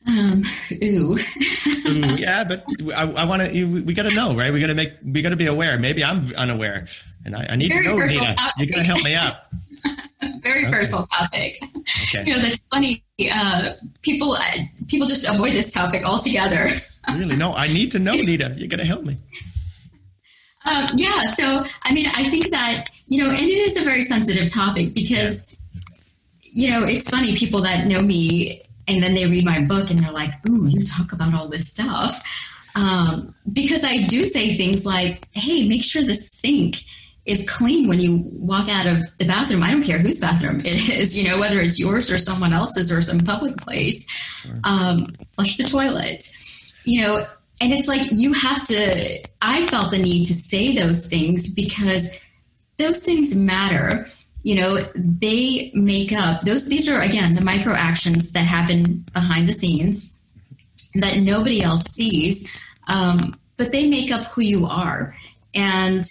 [0.08, 0.44] Um,
[0.84, 1.18] ooh.
[1.88, 2.16] ooh.
[2.16, 3.84] Yeah, but I, I want to.
[3.84, 4.54] We got to know, right?
[4.54, 4.94] We got to make.
[5.04, 5.80] We got to be aware.
[5.80, 6.86] Maybe I'm unaware,
[7.26, 8.36] and I, I need Very to know, Nita.
[8.58, 9.36] You're going to help me out.
[10.42, 10.72] Very okay.
[10.72, 11.58] personal topic.
[11.62, 12.24] Okay.
[12.26, 13.04] You know, that's funny.
[13.34, 13.72] Uh,
[14.02, 14.52] people, uh,
[14.88, 16.72] people just avoid this topic altogether.
[17.14, 17.36] really?
[17.36, 18.54] No, I need to know, Nita.
[18.58, 19.18] You're going to help me.
[20.66, 21.26] Um, yeah.
[21.26, 24.94] So, I mean, I think that you know, and it is a very sensitive topic
[24.94, 25.52] because.
[25.52, 25.60] Yeah.
[26.58, 27.36] You know, it's funny.
[27.36, 30.84] People that know me and then they read my book and they're like, "Ooh, you
[30.84, 32.24] talk about all this stuff,"
[32.76, 36.78] um, because I do say things like, "Hey, make sure the sink."
[37.26, 39.64] Is clean when you walk out of the bathroom.
[39.64, 42.92] I don't care whose bathroom it is, you know, whether it's yours or someone else's
[42.92, 44.06] or some public place.
[44.64, 46.24] Um, flush the toilet,
[46.84, 47.26] you know,
[47.62, 49.24] and it's like you have to.
[49.42, 52.10] I felt the need to say those things because
[52.78, 54.06] those things matter
[54.44, 59.50] you know they make up those these are again the micro actions that happen behind
[59.50, 60.22] the scenes
[60.94, 62.48] that nobody else sees
[62.88, 65.16] um, but they make up who you are
[65.56, 66.04] and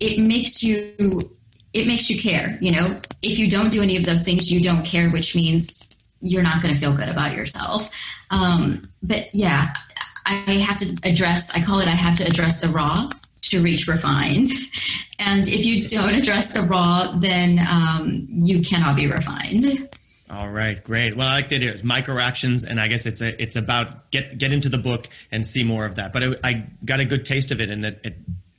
[0.00, 1.36] it makes you
[1.72, 4.60] it makes you care you know if you don't do any of those things you
[4.60, 7.90] don't care which means you're not going to feel good about yourself
[8.30, 9.72] um, but yeah
[10.26, 10.32] i
[10.66, 13.08] have to address i call it i have to address the raw
[13.42, 14.48] to reach refined
[15.18, 19.88] and if you don't address the raw, then um, you cannot be refined.
[20.30, 21.16] All right, great.
[21.16, 21.76] Well, I like the idea.
[21.84, 25.46] Micro actions, and I guess it's a, it's about get get into the book and
[25.46, 26.12] see more of that.
[26.12, 28.16] But it, I got a good taste of it, and it, it,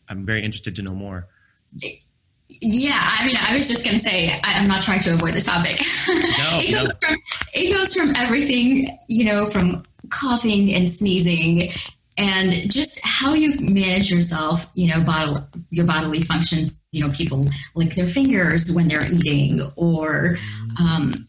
[0.09, 1.27] I'm very interested to know more.
[2.47, 5.33] Yeah, I mean, I was just going to say I, am not trying to avoid
[5.33, 5.81] the topic.
[6.07, 7.07] No, it, goes no.
[7.07, 7.17] from,
[7.53, 11.71] it goes from everything, you know, from coughing and sneezing
[12.17, 17.45] and just how you manage yourself you know bodily, your bodily functions you know people
[17.75, 20.37] lick their fingers when they're eating or
[20.79, 21.25] um,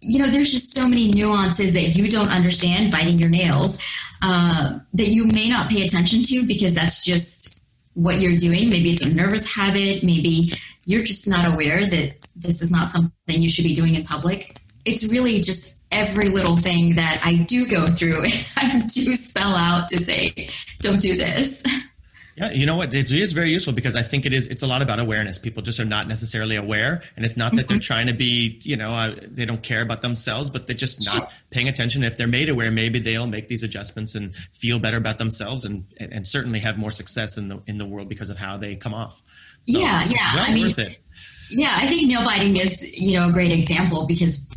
[0.00, 3.78] you know there's just so many nuances that you don't understand biting your nails
[4.22, 7.63] uh, that you may not pay attention to because that's just
[7.94, 10.52] what you're doing maybe it's a nervous habit maybe
[10.86, 14.56] you're just not aware that this is not something you should be doing in public
[14.84, 18.24] it's really just every little thing that I do go through.
[18.56, 20.48] I do spell out to say,
[20.80, 21.64] don't do this.
[22.36, 22.92] Yeah, you know what?
[22.92, 24.48] It is very useful because I think it is.
[24.48, 25.38] It's a lot about awareness.
[25.38, 27.82] People just are not necessarily aware, and it's not that they're mm-hmm.
[27.82, 31.32] trying to be, you know, uh, they don't care about themselves, but they're just not
[31.50, 32.02] paying attention.
[32.02, 35.84] If they're made aware, maybe they'll make these adjustments and feel better about themselves, and
[35.98, 38.94] and certainly have more success in the in the world because of how they come
[38.94, 39.22] off.
[39.64, 40.34] So, yeah, yeah.
[40.34, 40.74] Well I mean,
[41.50, 44.48] yeah, I think nail biting is you know a great example because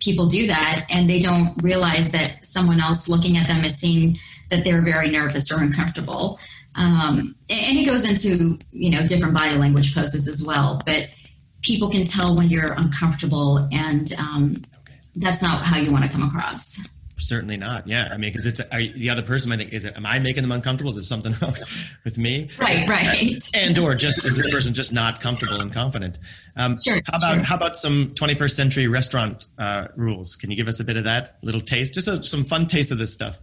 [0.00, 4.16] people do that and they don't realize that someone else looking at them is seeing
[4.50, 6.38] that they're very nervous or uncomfortable.
[6.78, 10.80] Um, and it goes into you know different body language poses as well.
[10.86, 11.08] But
[11.62, 14.62] people can tell when you're uncomfortable, and um,
[15.16, 16.80] that's not how you want to come across.
[17.20, 17.86] Certainly not.
[17.86, 19.50] Yeah, I mean, because it's are, the other person.
[19.50, 19.96] I think is it.
[19.96, 20.92] Am I making them uncomfortable?
[20.92, 21.34] Is it something
[22.04, 22.48] with me?
[22.58, 23.34] Right, right.
[23.54, 26.18] And or just is this person just not comfortable and confident?
[26.56, 27.00] Um, sure.
[27.06, 27.44] How about sure.
[27.44, 30.36] how about some 21st century restaurant uh, rules?
[30.36, 31.94] Can you give us a bit of that little taste?
[31.94, 33.40] Just a, some fun taste of this stuff.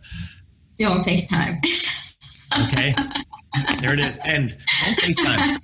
[0.77, 1.59] Don't FaceTime.
[2.63, 2.95] okay.
[3.79, 4.19] There it is.
[4.25, 4.57] End.
[4.83, 5.59] Don't FaceTime.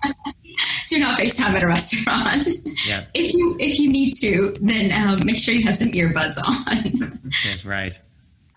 [0.89, 2.45] Do not FaceTime at a restaurant.
[2.87, 3.05] Yeah.
[3.13, 7.21] If you if you need to, then um, make sure you have some earbuds on.
[7.23, 7.99] That's right.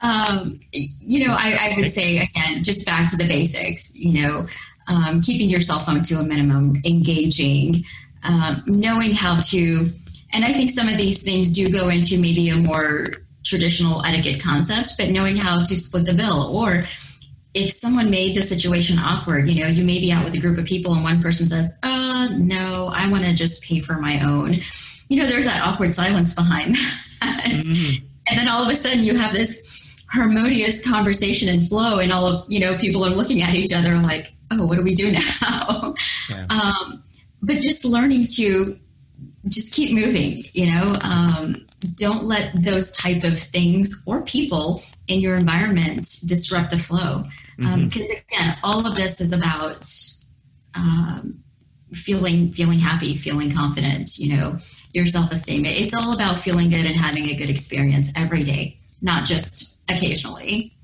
[0.02, 3.94] Um, you know, I, I would say again, just back to the basics.
[3.94, 4.46] You know,
[4.88, 7.84] um, keeping your cell phone to a minimum, engaging,
[8.22, 9.90] um, knowing how to,
[10.32, 13.06] and I think some of these things do go into maybe a more
[13.44, 16.86] traditional etiquette concept, but knowing how to split the bill or
[17.54, 20.58] if someone made the situation awkward, you know, you may be out with a group
[20.58, 24.20] of people and one person says, uh, no, I want to just pay for my
[24.24, 24.56] own.
[25.08, 26.74] You know, there's that awkward silence behind
[27.20, 27.44] that.
[27.44, 28.04] Mm-hmm.
[28.26, 32.26] And then all of a sudden you have this harmonious conversation and flow and all
[32.26, 35.12] of, you know, people are looking at each other like, oh, what do we do
[35.42, 35.94] now?
[36.28, 36.46] Yeah.
[36.50, 37.04] Um,
[37.40, 38.78] but just learning to
[39.46, 45.20] just keep moving, you know, um, don't let those type of things or people in
[45.20, 47.24] your environment disrupt the flow
[47.56, 48.34] because um, mm-hmm.
[48.34, 49.86] again all of this is about
[50.74, 51.42] um,
[51.92, 54.58] feeling feeling happy feeling confident you know
[54.92, 59.24] your self-esteem it's all about feeling good and having a good experience every day not
[59.24, 60.74] just occasionally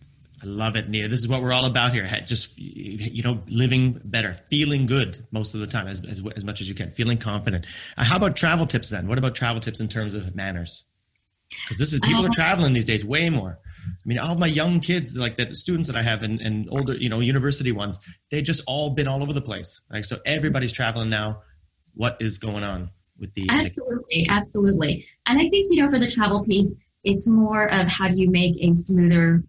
[0.43, 1.07] I love it, Nita.
[1.07, 2.07] This is what we're all about here.
[2.25, 6.63] Just you know, living better, feeling good most of the time, as as, as much
[6.63, 7.67] as you can, feeling confident.
[7.99, 9.07] Uh, how about travel tips then?
[9.07, 10.85] What about travel tips in terms of manners?
[11.65, 13.59] Because this is people are traveling these days way more.
[13.87, 16.95] I mean, all my young kids, like the students that I have and, and older,
[16.95, 17.99] you know, university ones,
[18.31, 19.83] they just all been all over the place.
[19.91, 21.43] Like, so everybody's traveling now.
[21.95, 23.49] What is going on with the?
[23.51, 25.07] Absolutely, absolutely.
[25.27, 26.73] And I think, you know, for the travel piece,
[27.05, 29.43] it's more of how do you make a smoother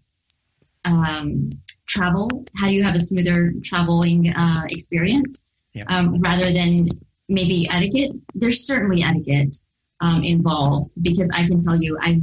[0.84, 1.50] um,
[1.86, 2.28] travel?
[2.56, 5.86] How do you have a smoother traveling uh, experience yep.
[5.88, 6.88] um, rather than
[7.28, 8.12] maybe etiquette?
[8.34, 9.54] There's certainly etiquette
[10.00, 12.22] um, involved because I can tell you, I've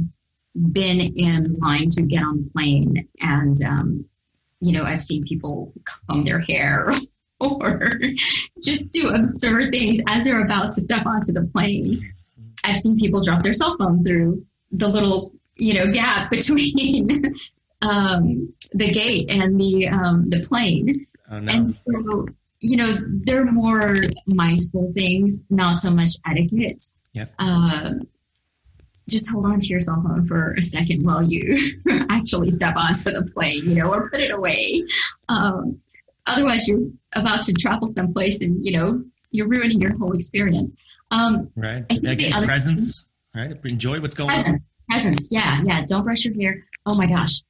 [0.72, 4.04] been in line to get on the plane and um,
[4.60, 6.92] you know i've seen people comb their hair
[7.40, 7.90] or
[8.62, 12.12] just do absurd things as they're about to step onto the plane
[12.64, 17.34] i've seen people drop their cell phone through the little you know gap between
[17.82, 21.52] um, the gate and the um, the plane oh, no.
[21.52, 22.26] and so
[22.60, 23.94] you know they're more
[24.26, 26.82] mindful things not so much etiquette
[27.14, 27.32] yep.
[27.38, 27.94] Uh,
[29.10, 31.74] just hold on to your cell phone for a second while you
[32.08, 34.84] actually step onto the plane, you know, or put it away.
[35.28, 35.80] Um,
[36.26, 40.76] otherwise, you're about to travel someplace and, you know, you're ruining your whole experience.
[41.10, 41.84] Um, right.
[41.90, 43.54] Again, presence, right?
[43.64, 44.64] Enjoy what's going presence, on.
[44.88, 45.84] Presence, yeah, yeah.
[45.86, 46.66] Don't brush your hair.
[46.86, 47.42] Oh my gosh.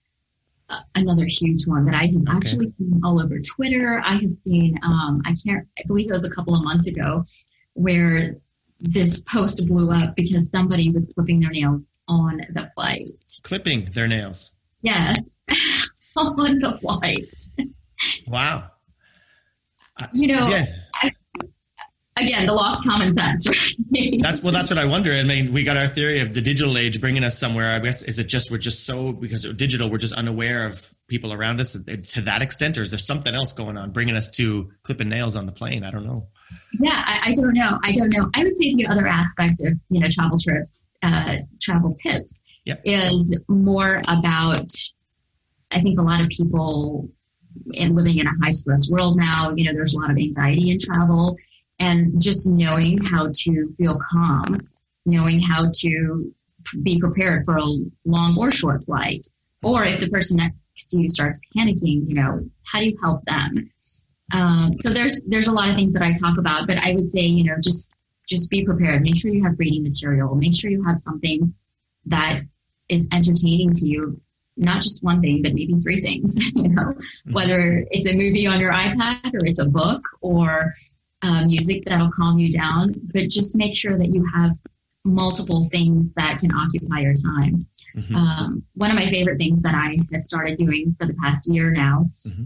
[0.68, 2.32] Uh, another huge one that I have okay.
[2.32, 4.00] actually seen all over Twitter.
[4.04, 7.24] I have seen, um, I can't, I believe it was a couple of months ago,
[7.74, 8.34] where
[8.80, 13.12] this post blew up because somebody was clipping their nails on the flight.
[13.42, 14.52] Clipping their nails?
[14.82, 15.30] Yes,
[16.16, 17.28] on the flight.
[18.26, 18.70] Wow.
[20.12, 20.66] You know, yeah.
[20.94, 21.12] I,
[22.20, 24.16] again, the lost common sense, right?
[24.20, 24.52] That's well.
[24.52, 25.12] That's what I wonder.
[25.12, 27.70] I mean, we got our theory of the digital age bringing us somewhere.
[27.72, 30.92] I guess is it just we're just so because of digital, we're just unaware of
[31.08, 34.30] people around us to that extent, or is there something else going on bringing us
[34.32, 35.84] to clipping nails on the plane?
[35.84, 36.28] I don't know.
[36.80, 37.78] Yeah, I, I, don't know.
[37.84, 38.28] I don't know.
[38.34, 42.80] I would say the other aspect of you know travel trips, uh, travel tips, yep.
[42.84, 44.70] is more about.
[45.72, 47.08] I think a lot of people
[47.72, 50.70] in living in a high stress world now, you know, there's a lot of anxiety
[50.70, 51.36] in travel,
[51.80, 54.60] and just knowing how to feel calm,
[55.06, 56.32] knowing how to
[56.82, 57.64] be prepared for a
[58.04, 59.26] long or short flight,
[59.62, 63.24] or if the person next to you starts panicking, you know, how do you help
[63.24, 63.70] them?
[64.32, 67.08] Um, so there's there's a lot of things that I talk about, but I would
[67.08, 67.94] say you know just
[68.28, 69.02] just be prepared.
[69.02, 70.34] Make sure you have reading material.
[70.34, 71.52] Make sure you have something
[72.06, 72.42] that
[72.88, 74.20] is entertaining to you.
[74.56, 76.38] Not just one thing, but maybe three things.
[76.54, 77.32] You know, mm-hmm.
[77.32, 80.72] whether it's a movie on your iPad or it's a book or
[81.22, 82.94] uh, music that'll calm you down.
[83.12, 84.54] But just make sure that you have
[85.04, 87.60] multiple things that can occupy your time.
[87.96, 88.14] Mm-hmm.
[88.14, 91.70] Um, one of my favorite things that I have started doing for the past year
[91.70, 92.10] now.
[92.26, 92.44] Mm-hmm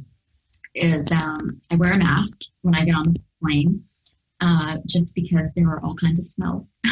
[0.74, 3.84] is um, I wear a mask when I get on the plane,
[4.40, 6.66] uh, just because there are all kinds of smells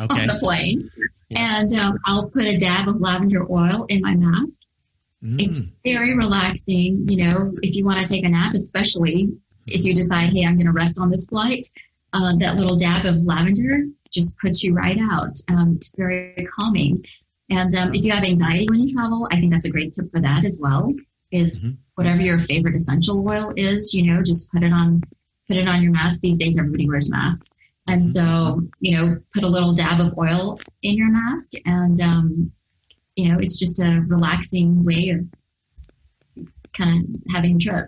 [0.00, 0.22] okay.
[0.22, 0.88] on the plane.
[1.28, 1.60] Yeah.
[1.60, 4.62] And um, I'll put a dab of lavender oil in my mask.
[5.22, 5.40] Mm.
[5.40, 7.06] It's very relaxing.
[7.08, 9.30] You know, if you want to take a nap, especially
[9.70, 11.66] if you decide, hey, I'm going to rest on this flight,
[12.12, 15.30] uh, that little dab of lavender just puts you right out.
[15.48, 17.04] Um, it's very calming.
[17.50, 20.10] And um, if you have anxiety when you travel, I think that's a great tip
[20.10, 20.92] for that as well.
[21.30, 21.76] Is Mhm.
[21.94, 25.00] whatever your favorite essential oil is, you know, just put it on,
[25.48, 26.20] put it on your mask.
[26.20, 27.50] These days, everybody wears masks,
[27.86, 32.50] and so you know, put a little dab of oil in your mask, and um,
[33.14, 35.24] you know, it's just a relaxing way of
[36.72, 37.86] kind of having a trip.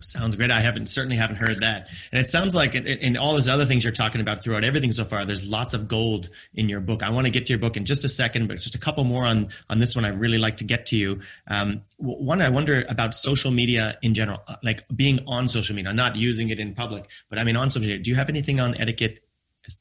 [0.00, 0.50] Sounds great.
[0.50, 3.64] I haven't certainly haven't heard that, and it sounds like in, in all those other
[3.64, 7.02] things you're talking about throughout everything so far, there's lots of gold in your book.
[7.02, 9.04] I want to get to your book in just a second, but just a couple
[9.04, 10.04] more on on this one.
[10.04, 11.20] I really like to get to you.
[11.48, 15.92] Um, one, I wonder about social media in general, uh, like being on social media,
[15.94, 18.02] not using it in public, but I mean on social media.
[18.02, 19.20] Do you have anything on etiquette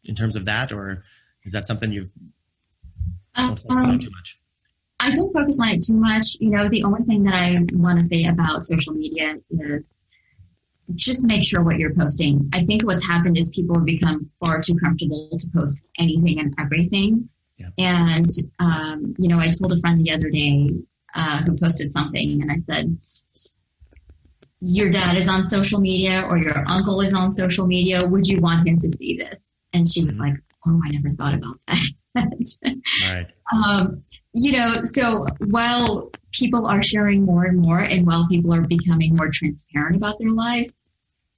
[0.05, 1.03] in terms of that, or
[1.43, 2.09] is that something you've
[3.35, 4.39] don't focus on um, too much?
[4.99, 6.37] I don't focus on it too much.
[6.39, 10.07] You know, the only thing that I want to say about social media is
[10.95, 12.49] just make sure what you're posting.
[12.53, 16.53] I think what's happened is people have become far too comfortable to post anything and
[16.59, 17.27] everything.
[17.57, 17.69] Yeah.
[17.77, 18.25] And,
[18.59, 20.69] um, you know, I told a friend the other day
[21.13, 22.97] uh, who posted something, and I said,
[24.61, 28.05] Your dad is on social media or your uncle is on social media.
[28.05, 29.47] Would you want him to see this?
[29.73, 30.19] And she was Mhm.
[30.19, 30.33] like,
[30.67, 31.89] Oh, I never thought about that.
[33.03, 33.27] Right.
[33.53, 34.03] um,
[34.35, 39.15] you know, so while people are sharing more and more, and while people are becoming
[39.15, 40.77] more transparent about their lives,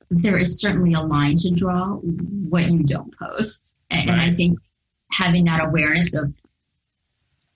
[0.09, 1.95] there is certainly a line to draw
[2.49, 3.77] what you don't post.
[3.91, 4.57] And, and I think
[5.11, 6.33] having that awareness of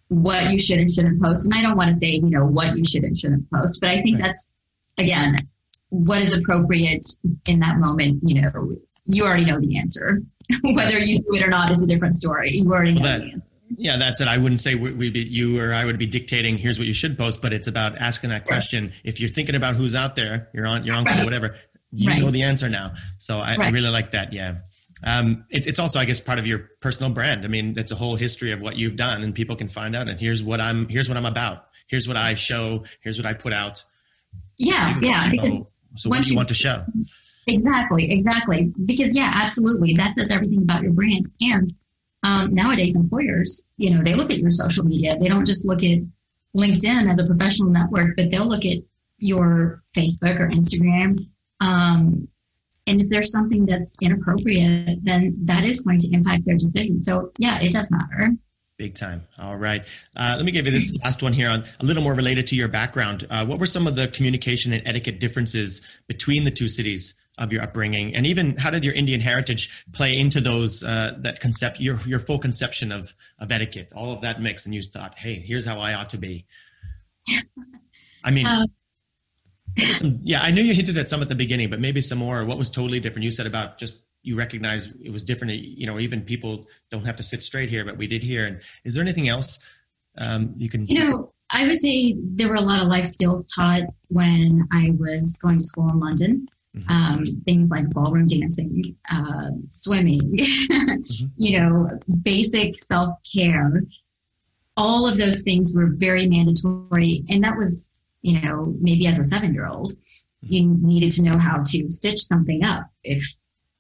[0.09, 2.77] what you should and shouldn't post, and I don't want to say, you know, what
[2.77, 4.25] you should and shouldn't post, but I think Right.
[4.27, 4.53] that's,
[4.97, 5.47] again,
[5.89, 7.05] what is appropriate
[7.47, 8.73] in that moment, you know,
[9.05, 10.17] you already know the answer.
[10.63, 12.51] Whether you do it or not is a different story.
[12.51, 13.47] You already know Well, the that- answer.
[13.78, 14.28] Yeah, that's it.
[14.28, 16.57] I wouldn't say we- we'd be, you or I would be dictating.
[16.57, 18.91] Here's what you should post, but it's about asking that question.
[19.03, 21.24] If you're thinking about who's out there, your aunt, your uncle, Right.
[21.26, 21.55] whatever,
[21.91, 22.22] you Right.
[22.22, 22.93] know the answer now.
[23.17, 24.34] So I, I really like that.
[24.34, 24.55] Yeah,
[25.05, 27.43] um, it, it's also, I guess, part of your personal brand.
[27.45, 30.07] I mean, it's a whole history of what you've done, and people can find out.
[30.07, 30.88] And here's what I'm.
[30.89, 31.65] Here's what I'm about.
[31.88, 32.84] Here's what I show.
[33.01, 33.84] Here's what I put out.
[34.57, 35.19] Yeah, So- yeah.
[35.19, 35.61] so- Because
[35.97, 36.86] so what do you you- want to show?
[37.47, 38.72] Exactly, exactly.
[38.86, 41.26] Because yeah, absolutely, that says everything about your brand.
[41.41, 41.65] And
[42.24, 45.17] um, nowadays, employers, you know, they look at your social media.
[45.19, 45.99] They don't just look at
[46.55, 48.78] LinkedIn as a professional network, but they'll look at
[49.17, 51.19] your Facebook or Instagram.
[51.59, 52.28] Um,
[52.88, 56.99] and if there's something that's inappropriate, then that is going to impact their decision.
[56.99, 58.32] So yeah, it does matter.
[58.78, 59.28] Big time.
[59.39, 59.86] All right.
[60.15, 62.55] Uh, let me give you this last one here on a little more related to
[62.55, 63.28] your background.
[63.30, 67.51] Uh, what were some of the communication and etiquette differences between the two cities of
[67.51, 71.79] your upbringing, and even how did your Indian heritage play into those uh, that concept
[71.79, 75.35] your your full conception of of etiquette, all of that mix, and you thought, hey,
[75.35, 76.45] here's how I ought to be.
[78.23, 78.45] I mean.
[78.45, 78.65] Uh,
[79.93, 82.43] some, yeah, I knew you hinted at some at the beginning, but maybe some more.
[82.43, 83.23] What was totally different?
[83.23, 85.53] You said about just you recognize it was different.
[85.53, 88.45] You know, even people don't have to sit straight here, but we did here.
[88.45, 89.65] And is there anything else
[90.17, 90.85] um, you can?
[90.87, 94.87] You know, I would say there were a lot of life skills taught when I
[94.99, 96.47] was going to school in London.
[96.76, 96.89] Mhm.
[96.89, 100.32] Um, things like ballroom dancing, uh, swimming,
[101.38, 101.89] you know,
[102.24, 103.82] basic self care.
[104.78, 107.26] All of those things were very mandatory.
[107.30, 109.91] And that was, you know, maybe as a seven year old,
[110.41, 113.22] you needed to know how to stitch something up if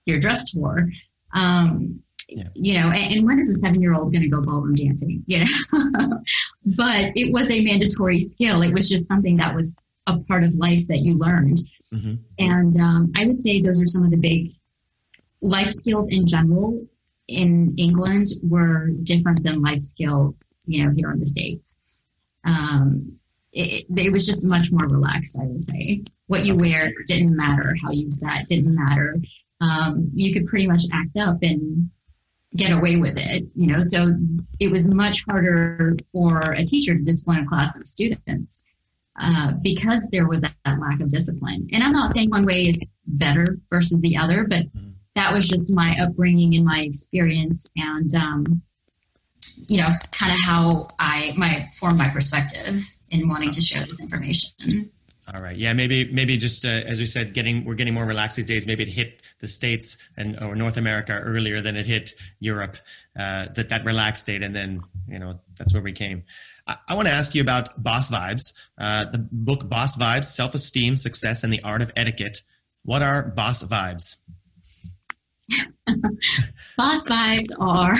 [0.05, 0.89] your dress tore.
[1.33, 2.49] Um, Yeah.
[2.55, 5.23] You know, and, and when is a seven year old going to go ballroom dancing?
[5.27, 6.19] You know,
[6.65, 8.61] but it was a mandatory skill.
[8.63, 11.57] It was just something that was a part of life that you learned.
[11.93, 12.19] Mhm.
[12.39, 14.49] And um, I would say those are some of the big
[15.41, 16.87] life skills in general
[17.27, 21.79] in England were different than life skills, you know, here in the States.
[22.43, 23.13] Um,
[23.53, 26.03] it, it was just much more relaxed, I would say.
[26.27, 27.75] What you wear didn't matter.
[27.83, 29.21] How you sat didn't matter.
[29.59, 31.89] Um, you could pretty much act up and
[32.55, 33.81] get away with it, you know.
[33.85, 34.13] So
[34.59, 38.65] it was much harder for a teacher to discipline a class of students
[39.19, 41.67] uh, because there was that, that lack of discipline.
[41.71, 44.65] And I'm not saying one way is better versus the other, but
[45.15, 48.61] that was just my upbringing and my experience, and um,
[49.67, 53.99] you know, kind of how I my formed my perspective in wanting to share this
[53.99, 54.91] information.
[55.33, 55.55] All right.
[55.55, 55.73] Yeah.
[55.73, 56.11] Maybe.
[56.11, 58.67] Maybe just uh, as we said, getting we're getting more relaxed these days.
[58.67, 62.77] Maybe it hit the states and or North America earlier than it hit Europe.
[63.17, 66.23] Uh, that that relaxed state, and then you know that's where we came.
[66.71, 70.53] I, I want to ask you about Boss Vibes, uh, the book Boss Vibes: Self
[70.55, 72.41] Esteem, Success, and the Art of Etiquette.
[72.83, 74.17] What are Boss Vibes?
[76.77, 77.93] Boss vibes are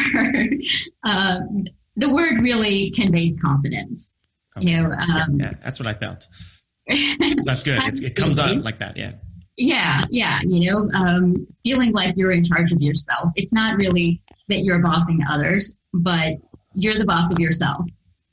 [1.04, 1.66] um,
[1.96, 4.18] the word really conveys confidence.
[4.58, 4.70] Okay.
[4.70, 6.24] You know, um, yeah, that's what I felt.
[6.24, 6.96] so
[7.46, 7.82] that's good.
[7.84, 8.98] It, it, comes out like that.
[8.98, 9.12] Yeah.
[9.58, 10.40] Yeah, yeah.
[10.44, 13.30] You know, um, feeling like you're in charge of yourself.
[13.36, 16.38] It's not really that you're bossing others, but
[16.74, 17.86] you're the boss of yourself.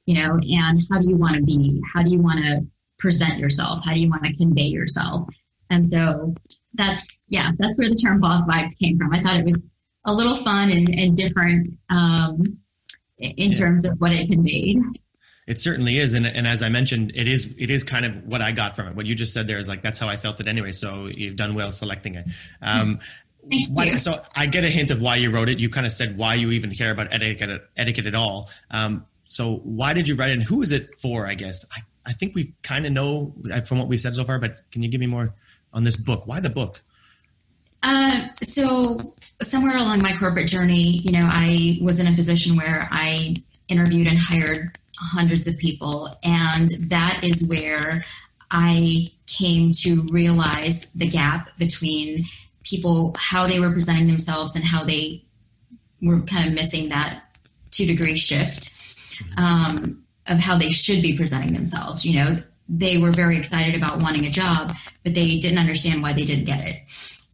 [0.08, 1.82] You know, and how do you want to be?
[1.92, 2.66] How do you want to
[2.98, 3.84] present yourself?
[3.84, 5.22] How do you want to convey yourself?
[5.68, 6.34] And so
[6.72, 9.12] that's yeah, that's where the term boss vibes came from.
[9.12, 9.66] I thought it was
[10.06, 12.42] a little fun and, and different um,
[13.18, 13.52] in yeah.
[13.52, 14.78] terms of what it conveyed.
[15.46, 18.40] It certainly is, and and as I mentioned, it is it is kind of what
[18.40, 18.94] I got from it.
[18.94, 20.72] What you just said there is like that's how I felt it anyway.
[20.72, 22.26] So you've done well selecting it.
[22.62, 23.00] Um,
[23.68, 25.58] why, so I get a hint of why you wrote it.
[25.58, 28.48] You kind of said why you even care about etiquette etiquette at all.
[28.70, 31.26] Um, so why did you write it, and who is it for?
[31.26, 33.34] I guess I, I think we kind of know
[33.66, 35.34] from what we said so far, but can you give me more
[35.72, 36.26] on this book?
[36.26, 36.82] Why the book?
[37.82, 42.88] Uh, so somewhere along my corporate journey, you know, I was in a position where
[42.90, 43.36] I
[43.68, 46.18] interviewed and hired hundreds of people.
[46.24, 48.04] And that is where
[48.50, 52.24] I came to realize the gap between
[52.64, 55.22] people, how they were presenting themselves and how they
[56.02, 57.22] were kind of missing that
[57.70, 58.77] two degree shift
[59.36, 62.04] um, of how they should be presenting themselves.
[62.04, 62.36] You know,
[62.68, 66.44] they were very excited about wanting a job, but they didn't understand why they didn't
[66.44, 66.76] get it.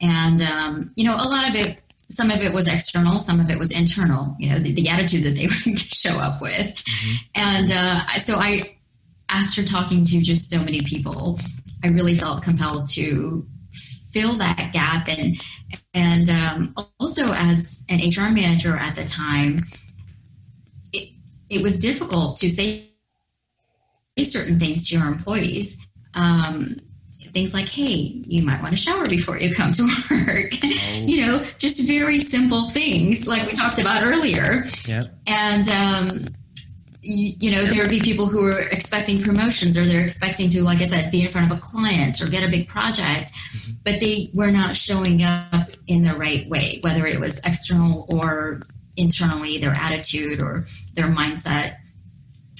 [0.01, 3.51] And, um, you know, a lot of it some of it was external, some of
[3.51, 6.75] it was internal, you know, the, the attitude that they would show up with.
[6.75, 7.15] Mm-hmm.
[7.35, 8.79] And uh, so I,
[9.29, 11.41] after talking to just so many people,
[11.83, 15.09] I really felt compelled to fill that gap.
[15.09, 15.43] And,
[15.93, 19.59] and um, also as an HR manager at the time,
[21.55, 22.91] it, was difficult to say
[24.23, 25.87] certain things to your employees.
[26.15, 26.77] Um,
[27.35, 30.53] things like, hey, you might want to shower before you come to work.
[30.63, 31.05] Oh.
[31.05, 34.65] you know, just very simple things like we talked about earlier.
[34.87, 35.05] Yeah.
[35.27, 36.27] And, um,
[37.03, 40.63] you, you, know, there would be people who are expecting promotions or they're expecting to,
[40.63, 43.73] like I said, be in front of a client or get a big project, mm-hmm.
[43.85, 48.63] but they were not showing up in the right way, whether it was external or
[48.97, 51.77] internally, their attitude or their mindset.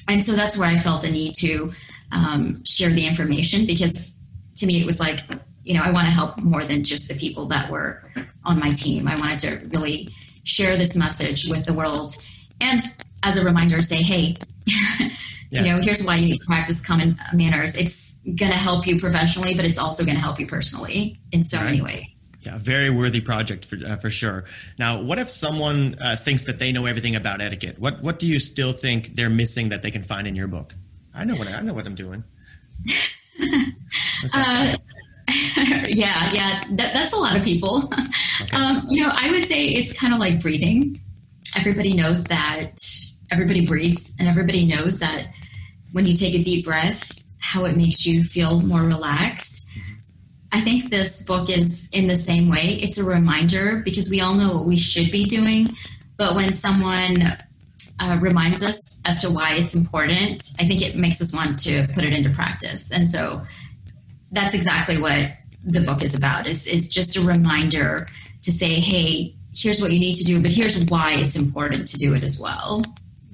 [0.09, 1.73] And so that's where I felt the need to
[2.13, 4.23] um, share the information because
[4.57, 5.21] to me, it was like,
[5.63, 8.03] you know, I want to help more than just the people that were
[8.45, 9.09] on my team.
[9.09, 10.09] I wanted to really
[10.45, 12.13] share this message with the world.
[12.61, 12.81] And
[13.23, 15.09] as a reminder, say, hey, yeah.
[15.51, 17.79] you know, here's why you need to practice common manners.
[17.81, 21.43] It's going to help you professionally, but it's also going to help you personally in
[21.43, 21.67] so right.
[21.67, 22.34] many ways.
[22.45, 24.45] Yeah, very worthy project for uh, for sure.
[24.79, 27.79] Now, what if someone uh, thinks that they know everything about etiquette?
[27.79, 30.75] What what do you still think they're missing that they can find in your book?
[31.15, 32.25] I know what I know what I'm doing.
[34.33, 34.73] Uh,
[35.89, 37.91] yeah, yeah, that, that's a lot of people.
[38.43, 38.57] Okay.
[38.57, 40.99] Um, you know, I would say it's kind of like breathing.
[41.57, 42.73] Everybody knows that
[43.31, 45.29] everybody breathes, and everybody knows that
[45.93, 49.71] when you take a deep breath, how it makes you feel more relaxed.
[50.55, 52.79] I think this book is in the same way.
[52.81, 55.69] It's a reminder because we all know what we should be doing,
[56.17, 57.23] but when someone
[57.99, 61.89] uh, reminds us as to why it's important, I think it makes us want to
[61.93, 62.93] put it into practice.
[62.93, 63.43] And so
[64.31, 65.33] that's exactly what
[65.65, 68.07] the book is about is, is just a reminder
[68.43, 71.97] to say hey here's what you need to do but here's why it's important to
[71.97, 72.85] do it as well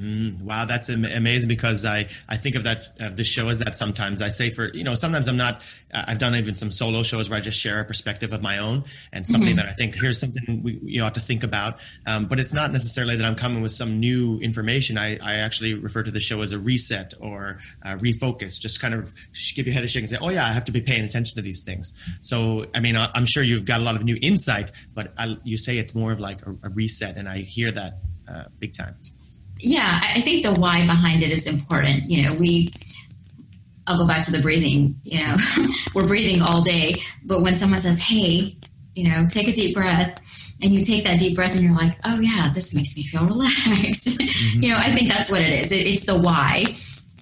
[0.00, 3.74] Mm, wow, that's amazing because I, I think of that uh, this show as that
[3.74, 4.22] sometimes.
[4.22, 7.38] I say for you know sometimes I'm not I've done even some solo shows where
[7.38, 9.56] I just share a perspective of my own and something mm-hmm.
[9.58, 11.80] that I think here's something we you ought to think about.
[12.06, 14.96] Um, but it's not necessarily that I'm coming with some new information.
[14.96, 18.94] I, I actually refer to the show as a reset or a refocus just kind
[18.94, 19.12] of
[19.54, 21.36] give your head a shake and say oh yeah I have to be paying attention
[21.36, 21.92] to these things.
[22.22, 25.58] So I mean I'm sure you've got a lot of new insight but I, you
[25.58, 28.94] say it's more of like a, a reset and I hear that uh, big time
[29.60, 32.04] yeah, I think the why behind it is important.
[32.04, 32.70] You know, we,
[33.86, 35.36] I'll go back to the breathing, you know,
[35.94, 38.56] we're breathing all day, but when someone says, hey,
[38.94, 40.20] you know, take a deep breath,
[40.62, 43.24] and you take that deep breath and you're like, oh, yeah, this makes me feel
[43.26, 44.18] relaxed.
[44.18, 44.62] Mm-hmm.
[44.62, 45.72] you know, I think that's what it is.
[45.72, 46.64] It, it's the why.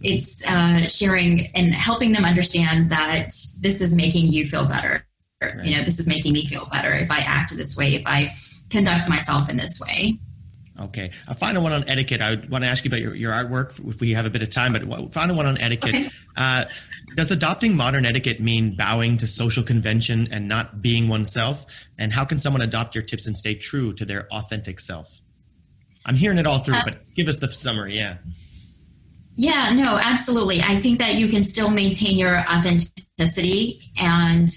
[0.01, 3.29] It's uh, sharing and helping them understand that
[3.63, 5.05] this is making you feel better.
[5.43, 5.65] Right.
[5.65, 8.33] You know, this is making me feel better if I act this way, if I
[8.71, 10.19] conduct myself in this way.
[10.81, 11.11] Okay.
[11.27, 12.21] A final one on etiquette.
[12.21, 14.51] I want to ask you about your, your artwork if we have a bit of
[14.51, 15.95] time, but final one on etiquette.
[15.95, 16.11] Okay.
[16.37, 16.65] Uh,
[17.17, 21.67] does adopting modern etiquette mean bowing to social convention and not being oneself?
[21.99, 25.21] And how can someone adopt your tips and stay true to their authentic self?
[26.07, 27.97] I'm hearing it all through, uh, but give us the summary.
[27.97, 28.19] Yeah.
[29.35, 30.61] Yeah, no, absolutely.
[30.61, 34.49] I think that you can still maintain your authenticity and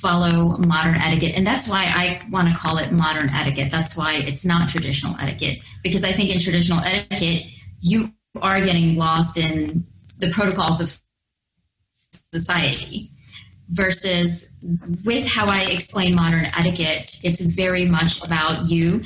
[0.00, 1.36] follow modern etiquette.
[1.36, 3.70] And that's why I want to call it modern etiquette.
[3.70, 5.58] That's why it's not traditional etiquette.
[5.82, 7.44] Because I think in traditional etiquette,
[7.80, 9.86] you are getting lost in
[10.18, 10.90] the protocols of
[12.32, 13.10] society
[13.68, 14.56] versus
[15.04, 19.02] with how I explain modern etiquette, it's very much about you.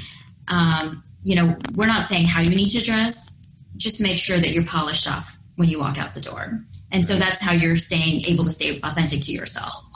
[0.48, 4.50] Um, you know, we're not saying how you need to dress, just make sure that
[4.50, 6.60] you're polished off when you walk out the door.
[6.92, 9.89] And so that's how you're staying able to stay authentic to yourself.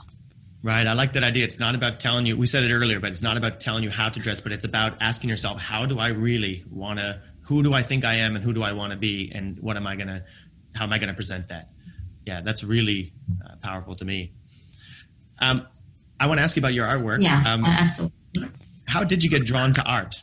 [0.65, 0.87] Right.
[0.87, 1.43] I like that idea.
[1.43, 3.91] It's not about telling you, we said it earlier, but it's not about telling you
[3.91, 7.61] how to dress, but it's about asking yourself, how do I really want to, who
[7.61, 9.31] do I think I am and who do I want to be?
[9.31, 10.23] And what am I going to,
[10.73, 11.69] how am I going to present that?
[12.25, 13.13] Yeah, that's really
[13.45, 14.33] uh, powerful to me.
[15.39, 15.67] Um,
[16.19, 17.21] I want to ask you about your artwork.
[17.21, 18.49] Yeah, um, absolutely.
[18.87, 20.19] How did you get drawn to art?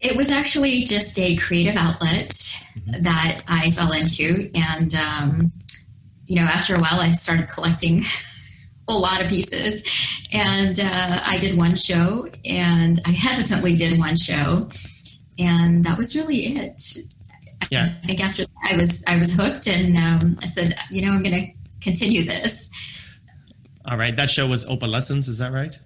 [0.00, 3.02] It was actually just a creative outlet mm-hmm.
[3.02, 4.50] that I fell into.
[4.56, 5.52] And, um,
[6.26, 8.04] you know, after a while, I started collecting
[8.88, 9.82] a lot of pieces.
[10.32, 14.68] And uh, I did one show, and I hesitantly did one show.
[15.38, 16.82] And that was really it.
[17.70, 17.92] Yeah.
[18.02, 21.12] I think after that, I was I was hooked, and um, I said, you know,
[21.12, 22.70] I'm going to continue this.
[23.86, 25.78] All right, that show was Opalescence, is that right?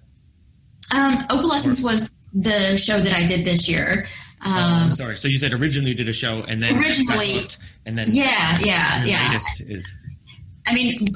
[0.95, 4.07] Um, Opalescence was the show that I did this year.
[4.41, 5.17] Um, oh, I'm um, sorry.
[5.17, 7.41] So you said originally you did a show, and then originally,
[7.85, 9.27] and then yeah, yeah, yeah.
[9.27, 9.93] Latest is.
[10.69, 11.07] I mean,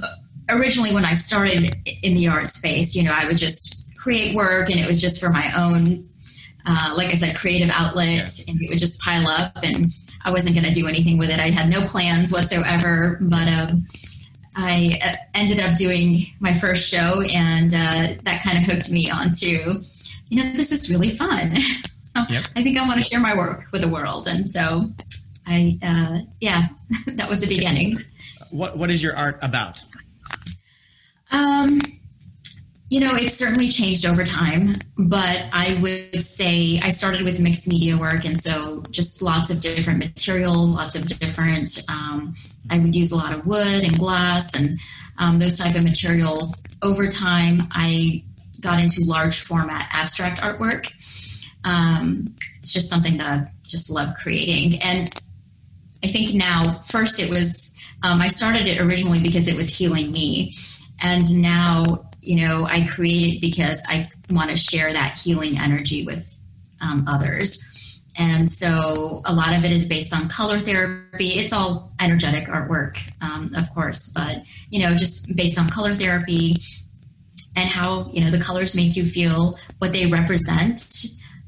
[0.50, 4.70] originally when I started in the art space, you know, I would just create work,
[4.72, 6.04] and it was just for my own,
[6.66, 8.52] uh, like I said, creative outlet, yeah.
[8.52, 9.92] and it would just pile up, and
[10.26, 11.40] I wasn't going to do anything with it.
[11.40, 13.48] I had no plans whatsoever, but.
[13.48, 13.86] Um,
[14.56, 19.10] I uh, ended up doing my first show, and uh, that kind of hooked me
[19.10, 19.82] onto,
[20.30, 21.58] you know, this is really fun.
[22.30, 22.44] Yep.
[22.56, 24.92] I think I want to share my work with the world, and so
[25.48, 26.68] I, uh, yeah,
[27.08, 28.00] that was the beginning.
[28.54, 29.84] What What is your art about?
[31.32, 31.80] Um,
[32.90, 37.68] you know, it's certainly changed over time, but I would say I started with mixed
[37.68, 41.84] media work, and so just lots of different material, lots of different.
[41.90, 42.36] Um,
[42.70, 44.80] I would use a lot of wood and glass and
[45.18, 46.54] um, those type of materials.
[46.84, 48.24] Over time, I
[48.62, 50.94] got into large format abstract artwork.
[51.64, 55.12] Um, it's just something that I just love creating, and
[56.04, 57.74] I think now, first it was
[58.04, 60.54] um, I started it originally because it was healing me,
[61.02, 66.06] and now you know I create it because I want to share that healing energy
[66.06, 66.30] with
[66.82, 67.70] um, others.
[68.16, 71.30] And so a lot of it is based on color therapy.
[71.30, 76.58] It's all energetic artwork, um, of course, but you know, just based on color therapy
[77.56, 80.82] and how you know the colors make you feel, what they represent.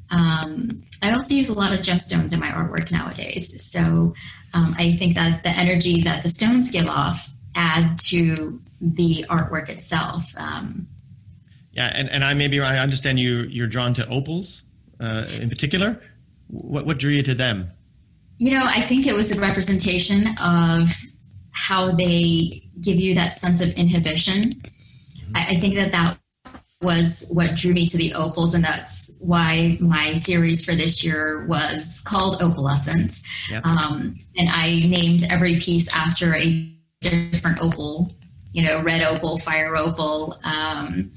[0.10, 3.72] Um, I also use a lot of gemstones in my artwork nowadays.
[3.72, 4.14] So
[4.56, 9.70] um, I think that the energy that the stones give off add to the artwork
[9.70, 10.34] itself.
[10.38, 10.88] Um,
[11.74, 14.64] yeah, and, and I maybe I understand you you're drawn to opals
[14.99, 16.01] uh, in particular.
[16.47, 17.70] What, what drew you to them?
[18.38, 20.89] You know, I think it was a representation of
[21.51, 24.53] how they give you that sense of inhibition.
[24.53, 25.36] Mm-hmm.
[25.36, 26.18] I, I think that that
[26.86, 31.46] was what drew me to the opals, and that's why my series for this year
[31.48, 33.26] was called Opalescence.
[33.50, 33.66] Yep.
[33.66, 36.72] Um, and I named every piece after a
[37.02, 38.10] different opal,
[38.54, 41.12] you know, red opal, fire opal, um,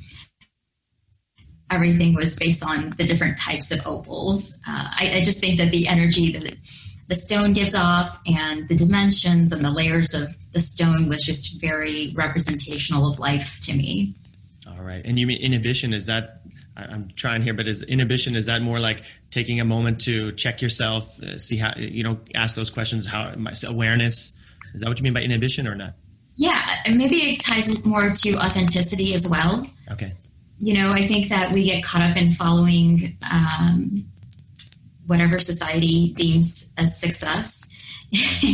[1.70, 4.58] everything was based on the different types of opals.
[4.66, 6.56] Uh, I, I, just think that the energy that
[7.08, 11.60] the stone gives off and the dimensions and the layers of the stone was just
[11.60, 14.14] very representational of life to me.
[14.78, 15.02] All right.
[15.04, 15.92] And you mean inhibition?
[15.92, 16.42] Is that,
[16.76, 20.62] I'm trying here, but is inhibition, is that more like taking a moment to check
[20.62, 24.38] yourself, uh, see how, you know, ask those questions, how, my awareness?
[24.74, 25.94] Is that what you mean by inhibition or not?
[26.36, 26.62] Yeah,
[26.94, 29.66] maybe it ties more to authenticity as well.
[29.90, 30.12] Okay
[30.58, 34.04] you know, I think that we get caught up in following um,
[35.06, 37.72] whatever society deems as success.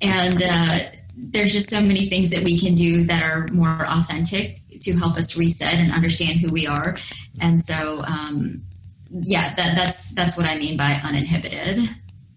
[0.00, 0.78] and uh,
[1.16, 5.16] there's just so many things that we can do that are more authentic to help
[5.16, 6.96] us reset and understand who we are.
[7.40, 8.62] And so, um,
[9.10, 11.78] yeah, that, that's that's what I mean by uninhibited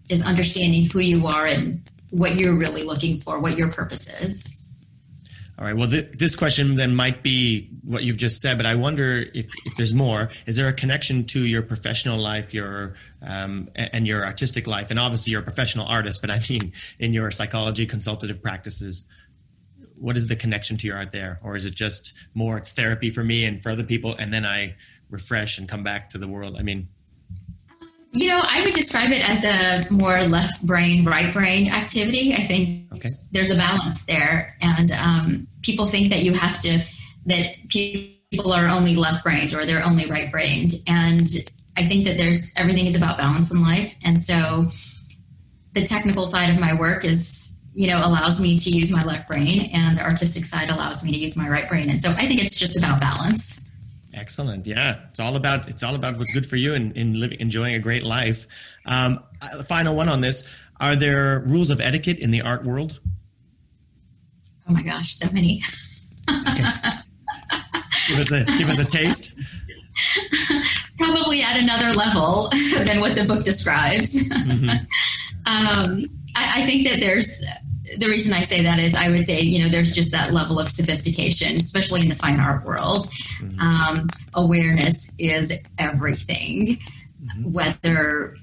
[0.08, 4.62] is understanding who you are and what you're really looking for, what your purpose is.
[5.58, 5.74] All right.
[5.74, 9.48] Well, th- this question then might be what you've just said, but I wonder if,
[9.64, 10.28] if there's more.
[10.44, 15.00] Is there a connection to your professional life, your um, and your artistic life, and
[15.00, 19.06] obviously you're a professional artist, but I mean in your psychology consultative practices?
[19.98, 23.10] What is the connection to your art there, or is it just more it's therapy
[23.10, 24.76] for me and for other people, and then I
[25.10, 26.56] refresh and come back to the world?
[26.58, 26.88] I mean,
[28.12, 32.32] you know, I would describe it as a more left brain, right brain activity.
[32.32, 33.10] I think okay.
[33.30, 36.80] there's a balance there, and um, people think that you have to
[37.26, 41.26] that people are only left brained or they're only right brained, and
[41.76, 44.68] I think that there's everything is about balance in life, and so
[45.74, 49.28] the technical side of my work is you know allows me to use my left
[49.28, 51.90] brain and the artistic side allows me to use my right brain.
[51.90, 53.70] And so i think it's just about balance.
[54.14, 54.66] Excellent.
[54.66, 57.38] Yeah it's all about it's all about what's good for you and in, in living
[57.38, 58.46] enjoying a great life.
[58.86, 59.22] Um,
[59.64, 60.48] final one on this.
[60.80, 62.98] Are there rules of etiquette in the art world?
[64.68, 65.62] Oh my gosh so many.
[68.08, 69.38] Give us a give us a taste.
[70.98, 72.50] Probably at another level
[72.84, 74.14] than what the book describes.
[74.14, 74.70] Mm-hmm.
[75.46, 76.06] um,
[76.36, 77.42] I, I think that there's
[77.98, 80.58] the reason I say that is I would say, you know, there's just that level
[80.58, 83.06] of sophistication, especially in the fine art world.
[83.40, 83.60] Mm-hmm.
[83.60, 87.52] Um, awareness is everything, mm-hmm.
[87.52, 88.34] whether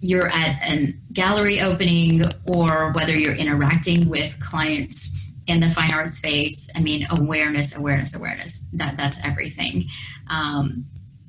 [0.00, 6.12] you're at a gallery opening or whether you're interacting with clients in the fine art
[6.12, 6.70] space.
[6.74, 8.66] I mean, awareness, awareness, awareness.
[8.74, 9.84] That that's everything.
[10.28, 10.86] Um,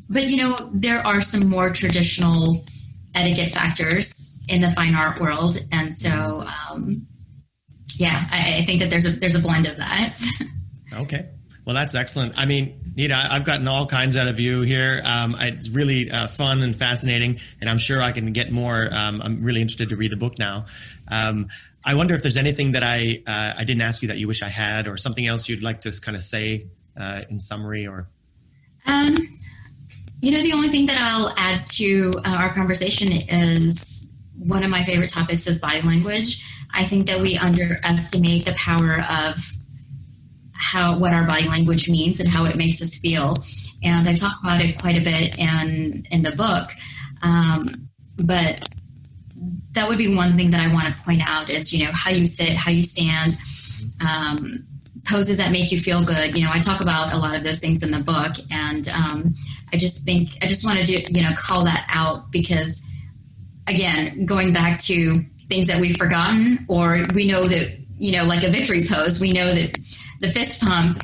[0.10, 2.66] but you know, there are some more traditional
[3.14, 7.08] etiquette factors in the fine art world, and so um,
[7.96, 10.20] yeah, I, I, think that there's a there's a blend of that.
[10.94, 11.30] okay,
[11.66, 12.38] well, that's excellent.
[12.38, 15.02] I mean, Nita, I've gotten all kinds out of you here.
[15.04, 18.90] Um, it's really uh, fun and fascinating, and I'm sure I can get more.
[18.92, 20.66] Um, I'm really interested to read the book now.
[21.08, 21.48] Um,
[21.84, 24.42] I wonder if there's anything that I uh, I didn't ask you that you wish
[24.44, 26.68] I had, or something else you'd like to kind of say
[27.00, 28.10] uh, in summary, or.
[28.86, 29.16] Um,
[30.22, 34.70] you know, the only thing that I'll add to uh, our conversation is one of
[34.70, 36.46] my favorite topics is body language.
[36.74, 39.44] I think that we underestimate the power of
[40.54, 43.38] how what our body language means and how it makes us feel.
[43.84, 46.70] And I talk about it quite a bit in in the book.
[47.24, 47.90] Um,
[48.24, 48.70] but
[49.72, 52.12] that would be one thing that I want to point out is you know how
[52.12, 53.34] you sit, how you stand,
[54.00, 54.66] um,
[55.06, 56.38] poses that make you feel good.
[56.38, 59.34] You know, I talk about a lot of those things in the book, and um,
[59.74, 62.88] I just think I just want to do you know call that out because
[63.68, 68.44] again, going back to things that we've forgotten, or we know that, you know, like
[68.44, 69.78] a victory pose, we know that
[70.20, 71.02] the fist pump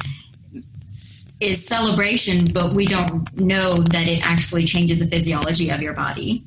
[1.39, 6.43] is celebration, but we don't know that it actually changes the physiology of your body.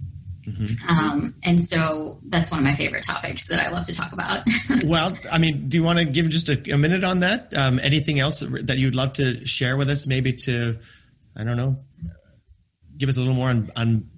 [0.53, 0.89] Mm-hmm.
[0.89, 4.41] Um, and so that's one of my favorite topics that I love to talk about.
[4.85, 7.57] well, I mean, do you want to give just a, a minute on that?
[7.57, 10.07] Um, anything else that you'd love to share with us?
[10.07, 10.79] Maybe to,
[11.37, 11.79] I don't know,
[12.97, 13.71] give us a little more on.
[13.77, 14.11] on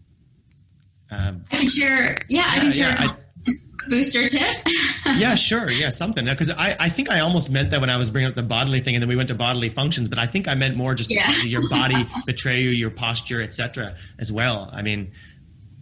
[1.11, 2.17] um, I can share.
[2.29, 2.89] Yeah, yeah I can share.
[2.89, 3.17] Yeah, I,
[3.89, 4.57] booster tip?
[5.17, 5.71] yeah, sure.
[5.71, 6.25] Yeah, something.
[6.25, 8.81] Because I, I think I almost meant that when I was bringing up the bodily
[8.81, 10.09] thing, and then we went to bodily functions.
[10.09, 11.31] But I think I meant more just yeah.
[11.43, 13.95] your body betray you, your posture, etc.
[14.19, 14.71] As well.
[14.73, 15.13] I mean,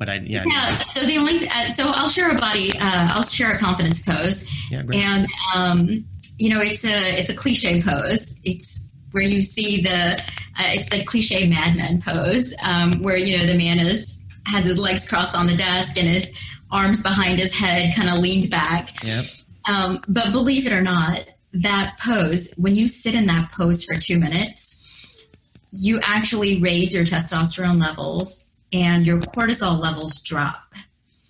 [0.00, 0.42] but I yeah.
[0.46, 0.76] Yeah.
[0.86, 2.72] So the only uh, so I'll share a body.
[2.72, 4.50] Uh, I'll share a confidence pose.
[4.70, 4.98] Yeah, great.
[4.98, 6.04] And um,
[6.38, 8.40] you know, it's a it's a cliche pose.
[8.42, 10.14] It's where you see the
[10.58, 14.78] uh, it's the cliche madman pose, um, where you know the man is has his
[14.78, 16.32] legs crossed on the desk and his
[16.72, 19.04] arms behind his head, kind of leaned back.
[19.04, 19.24] Yep.
[19.68, 24.00] Um, but believe it or not, that pose, when you sit in that pose for
[24.00, 25.26] two minutes,
[25.72, 30.74] you actually raise your testosterone levels and your cortisol levels drop.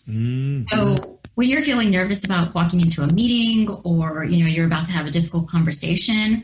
[0.08, 0.64] Mm-hmm.
[0.68, 4.86] So when you're feeling nervous about walking into a meeting or you know you're about
[4.86, 6.42] to have a difficult conversation,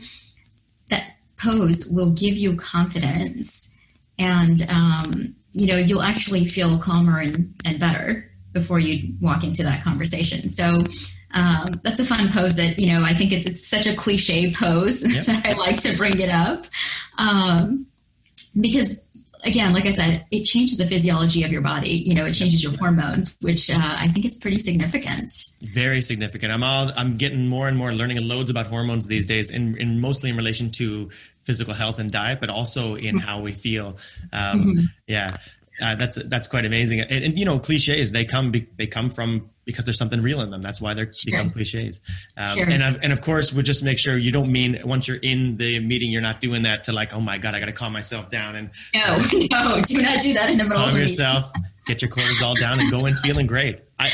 [0.89, 1.03] that
[1.37, 3.77] pose will give you confidence,
[4.17, 9.63] and um, you know you'll actually feel calmer and, and better before you walk into
[9.63, 10.49] that conversation.
[10.49, 10.81] So
[11.33, 14.51] um, that's a fun pose that, you know, I think it's, it's such a cliche
[14.53, 15.25] pose yep.
[15.25, 16.65] that I like to bring it up.
[17.17, 17.87] Um,
[18.59, 19.06] because
[19.43, 21.89] again, like I said, it changes the physiology of your body.
[21.89, 25.33] You know, it changes your hormones, which uh, I think is pretty significant.
[25.63, 26.53] Very significant.
[26.53, 29.99] I'm all I'm getting more and more learning loads about hormones these days, in, in
[29.99, 31.09] mostly in relation to
[31.43, 33.17] physical health and diet, but also in mm-hmm.
[33.19, 33.97] how we feel.
[34.33, 34.85] Um, mm-hmm.
[35.07, 35.37] Yeah,
[35.81, 37.01] uh, that's that's quite amazing.
[37.01, 40.41] And, and, you know, cliches they come be, they come from because there's something real
[40.41, 40.61] in them.
[40.61, 41.31] That's why they're sure.
[41.31, 42.01] become cliches.
[42.35, 42.69] Um, sure.
[42.69, 45.79] And and of course, we just make sure you don't mean once you're in the
[45.79, 48.29] meeting, you're not doing that to like, oh my god, I got to calm myself
[48.29, 49.17] down and no,
[49.51, 50.77] no, do not do that in the middle.
[50.77, 51.51] Calm of yourself,
[51.85, 53.81] get your cortisol down, and go in feeling great.
[53.99, 54.09] I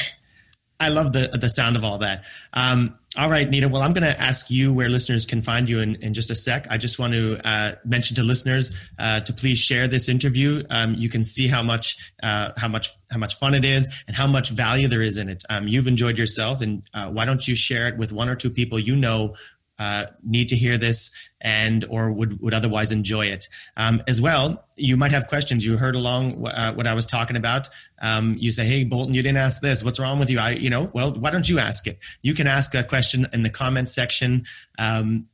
[0.84, 2.26] I love the the sound of all that.
[2.54, 3.70] Um, all right, Nita.
[3.70, 6.36] Well, I'm going to ask you where listeners can find you in, in just a
[6.36, 6.66] sec.
[6.72, 10.64] I just want to uh, mention to listeners uh, to please share this interview.
[10.72, 14.16] Um, you can see how much uh, how much how much fun it is and
[14.16, 15.44] how much value there is in it.
[15.50, 18.50] Um, you've enjoyed yourself, and uh, why don't you share it with one or two
[18.50, 19.36] people you know
[19.80, 21.12] uh, need to hear this
[21.44, 25.78] and or would, would otherwise enjoy it um, as well you might have questions you
[25.78, 27.70] heard along uh, what i was talking about
[28.02, 30.70] um, you say hey Boulton you didn't ask this what's wrong with you i you
[30.70, 33.94] know well why don't you ask it you can ask a question in the comments
[33.94, 34.46] section
[34.80, 35.28] um,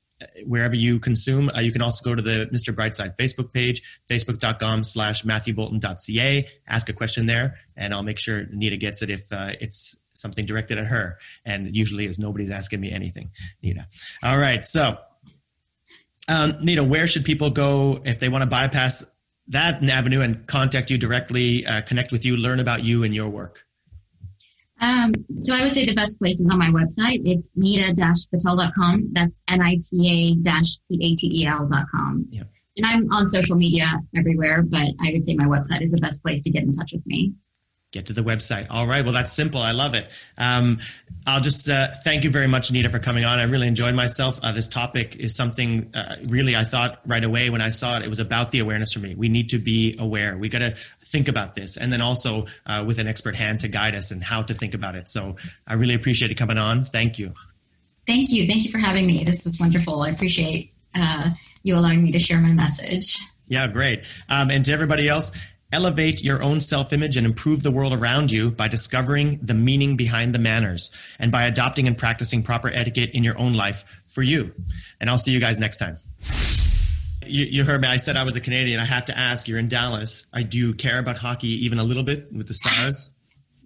[0.46, 1.50] wherever you consume.
[1.56, 2.74] Uh, you can also go to the Mr.
[2.74, 6.48] Brightside Facebook page, facebook.com slash matthewboulton.ca.
[6.68, 10.46] Ask a question there, and I'll make sure Nita gets it if uh, it's something
[10.46, 11.18] directed at her.
[11.46, 13.32] And usually is nobody's asking me anything,
[13.64, 13.88] Nita.
[14.24, 14.64] All right.
[14.66, 14.98] So,
[16.30, 19.16] um, Nita, where should people go if they want to bypass
[19.48, 23.30] that avenue and contact you directly, uh, connect with you, learn about you and your
[23.30, 23.66] work?
[24.80, 27.24] Um, so I would say the best place is on my website.
[27.26, 29.10] It's nita-patel.com.
[29.12, 30.46] That's N-I-T-A-P-A-T-E-L.com.
[32.30, 32.44] Yeah.
[32.78, 36.24] And I'm on social media everywhere, but I would say my website is the best
[36.24, 37.34] place to get in touch with me.
[37.92, 38.68] Get to the website.
[38.70, 39.04] All right.
[39.04, 39.60] Well, that's simple.
[39.60, 40.08] I love it.
[40.38, 40.78] Um,
[41.26, 43.40] I'll just uh, thank you very much, Anita, for coming on.
[43.40, 44.40] I really enjoyed myself.
[44.44, 48.04] Uh, this topic is something uh, really I thought right away when I saw it,
[48.04, 49.16] it was about the awareness for me.
[49.16, 50.38] We need to be aware.
[50.38, 53.68] We got to think about this, and then also uh, with an expert hand to
[53.68, 55.10] guide us and how to think about it.
[55.10, 56.86] So I really appreciate you coming on.
[56.86, 57.34] Thank you.
[58.06, 58.46] Thank you.
[58.46, 59.24] Thank you for having me.
[59.24, 60.04] This was wonderful.
[60.04, 61.32] I appreciate uh,
[61.64, 63.18] you allowing me to share my message.
[63.48, 64.06] Yeah, great.
[64.30, 65.32] Um, and to everybody else,
[65.72, 69.96] Elevate your own self image and improve the world around you by discovering the meaning
[69.98, 74.24] behind the manners and by adopting and practicing proper etiquette in your own life for
[74.24, 74.52] you.
[75.00, 76.00] And I'll see you guys next time.
[77.24, 77.88] You, you heard me.
[77.88, 78.80] I said I was a Canadian.
[78.80, 80.26] I have to ask you're in Dallas.
[80.34, 83.14] I do care about hockey even a little bit with the Stars.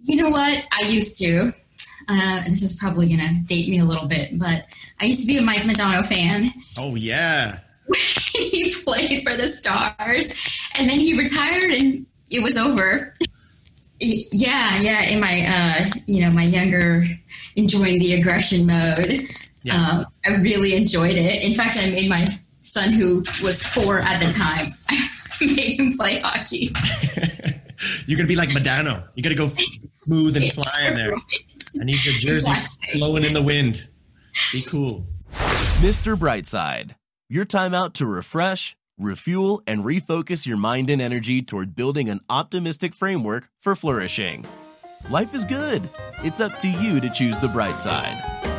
[0.02, 0.62] You know what?
[0.72, 1.54] I used to.
[2.06, 4.66] Uh, this is probably going to date me a little bit, but
[5.00, 6.50] I used to be a Mike Modano fan.
[6.78, 7.60] Oh, yeah.
[8.34, 10.34] he played for the Stars,
[10.74, 13.14] and then he retired, and it was over.
[14.00, 15.02] yeah, yeah.
[15.04, 17.04] In my, uh, you know, my younger,
[17.56, 19.28] enjoying the aggression mode.
[19.62, 19.76] Yeah.
[19.76, 21.42] Um, I really enjoyed it.
[21.42, 22.26] In fact, I made my
[22.62, 25.08] son, who was four at the time, I
[25.40, 26.70] made him play hockey.
[28.06, 29.04] You're gonna be like Modano.
[29.14, 29.48] You gotta go
[29.92, 31.14] smooth and fly in there.
[31.80, 32.98] I need your jersey Exactly.
[32.98, 33.88] blowing in the wind.
[34.52, 35.06] Be cool.
[35.80, 36.16] Mr.
[36.16, 36.92] Brightside,
[37.28, 42.20] your time out to refresh, refuel, and refocus your mind and energy toward building an
[42.28, 44.44] optimistic framework for flourishing.
[45.10, 45.88] Life is good.
[46.22, 48.53] It's up to you to choose the bright side.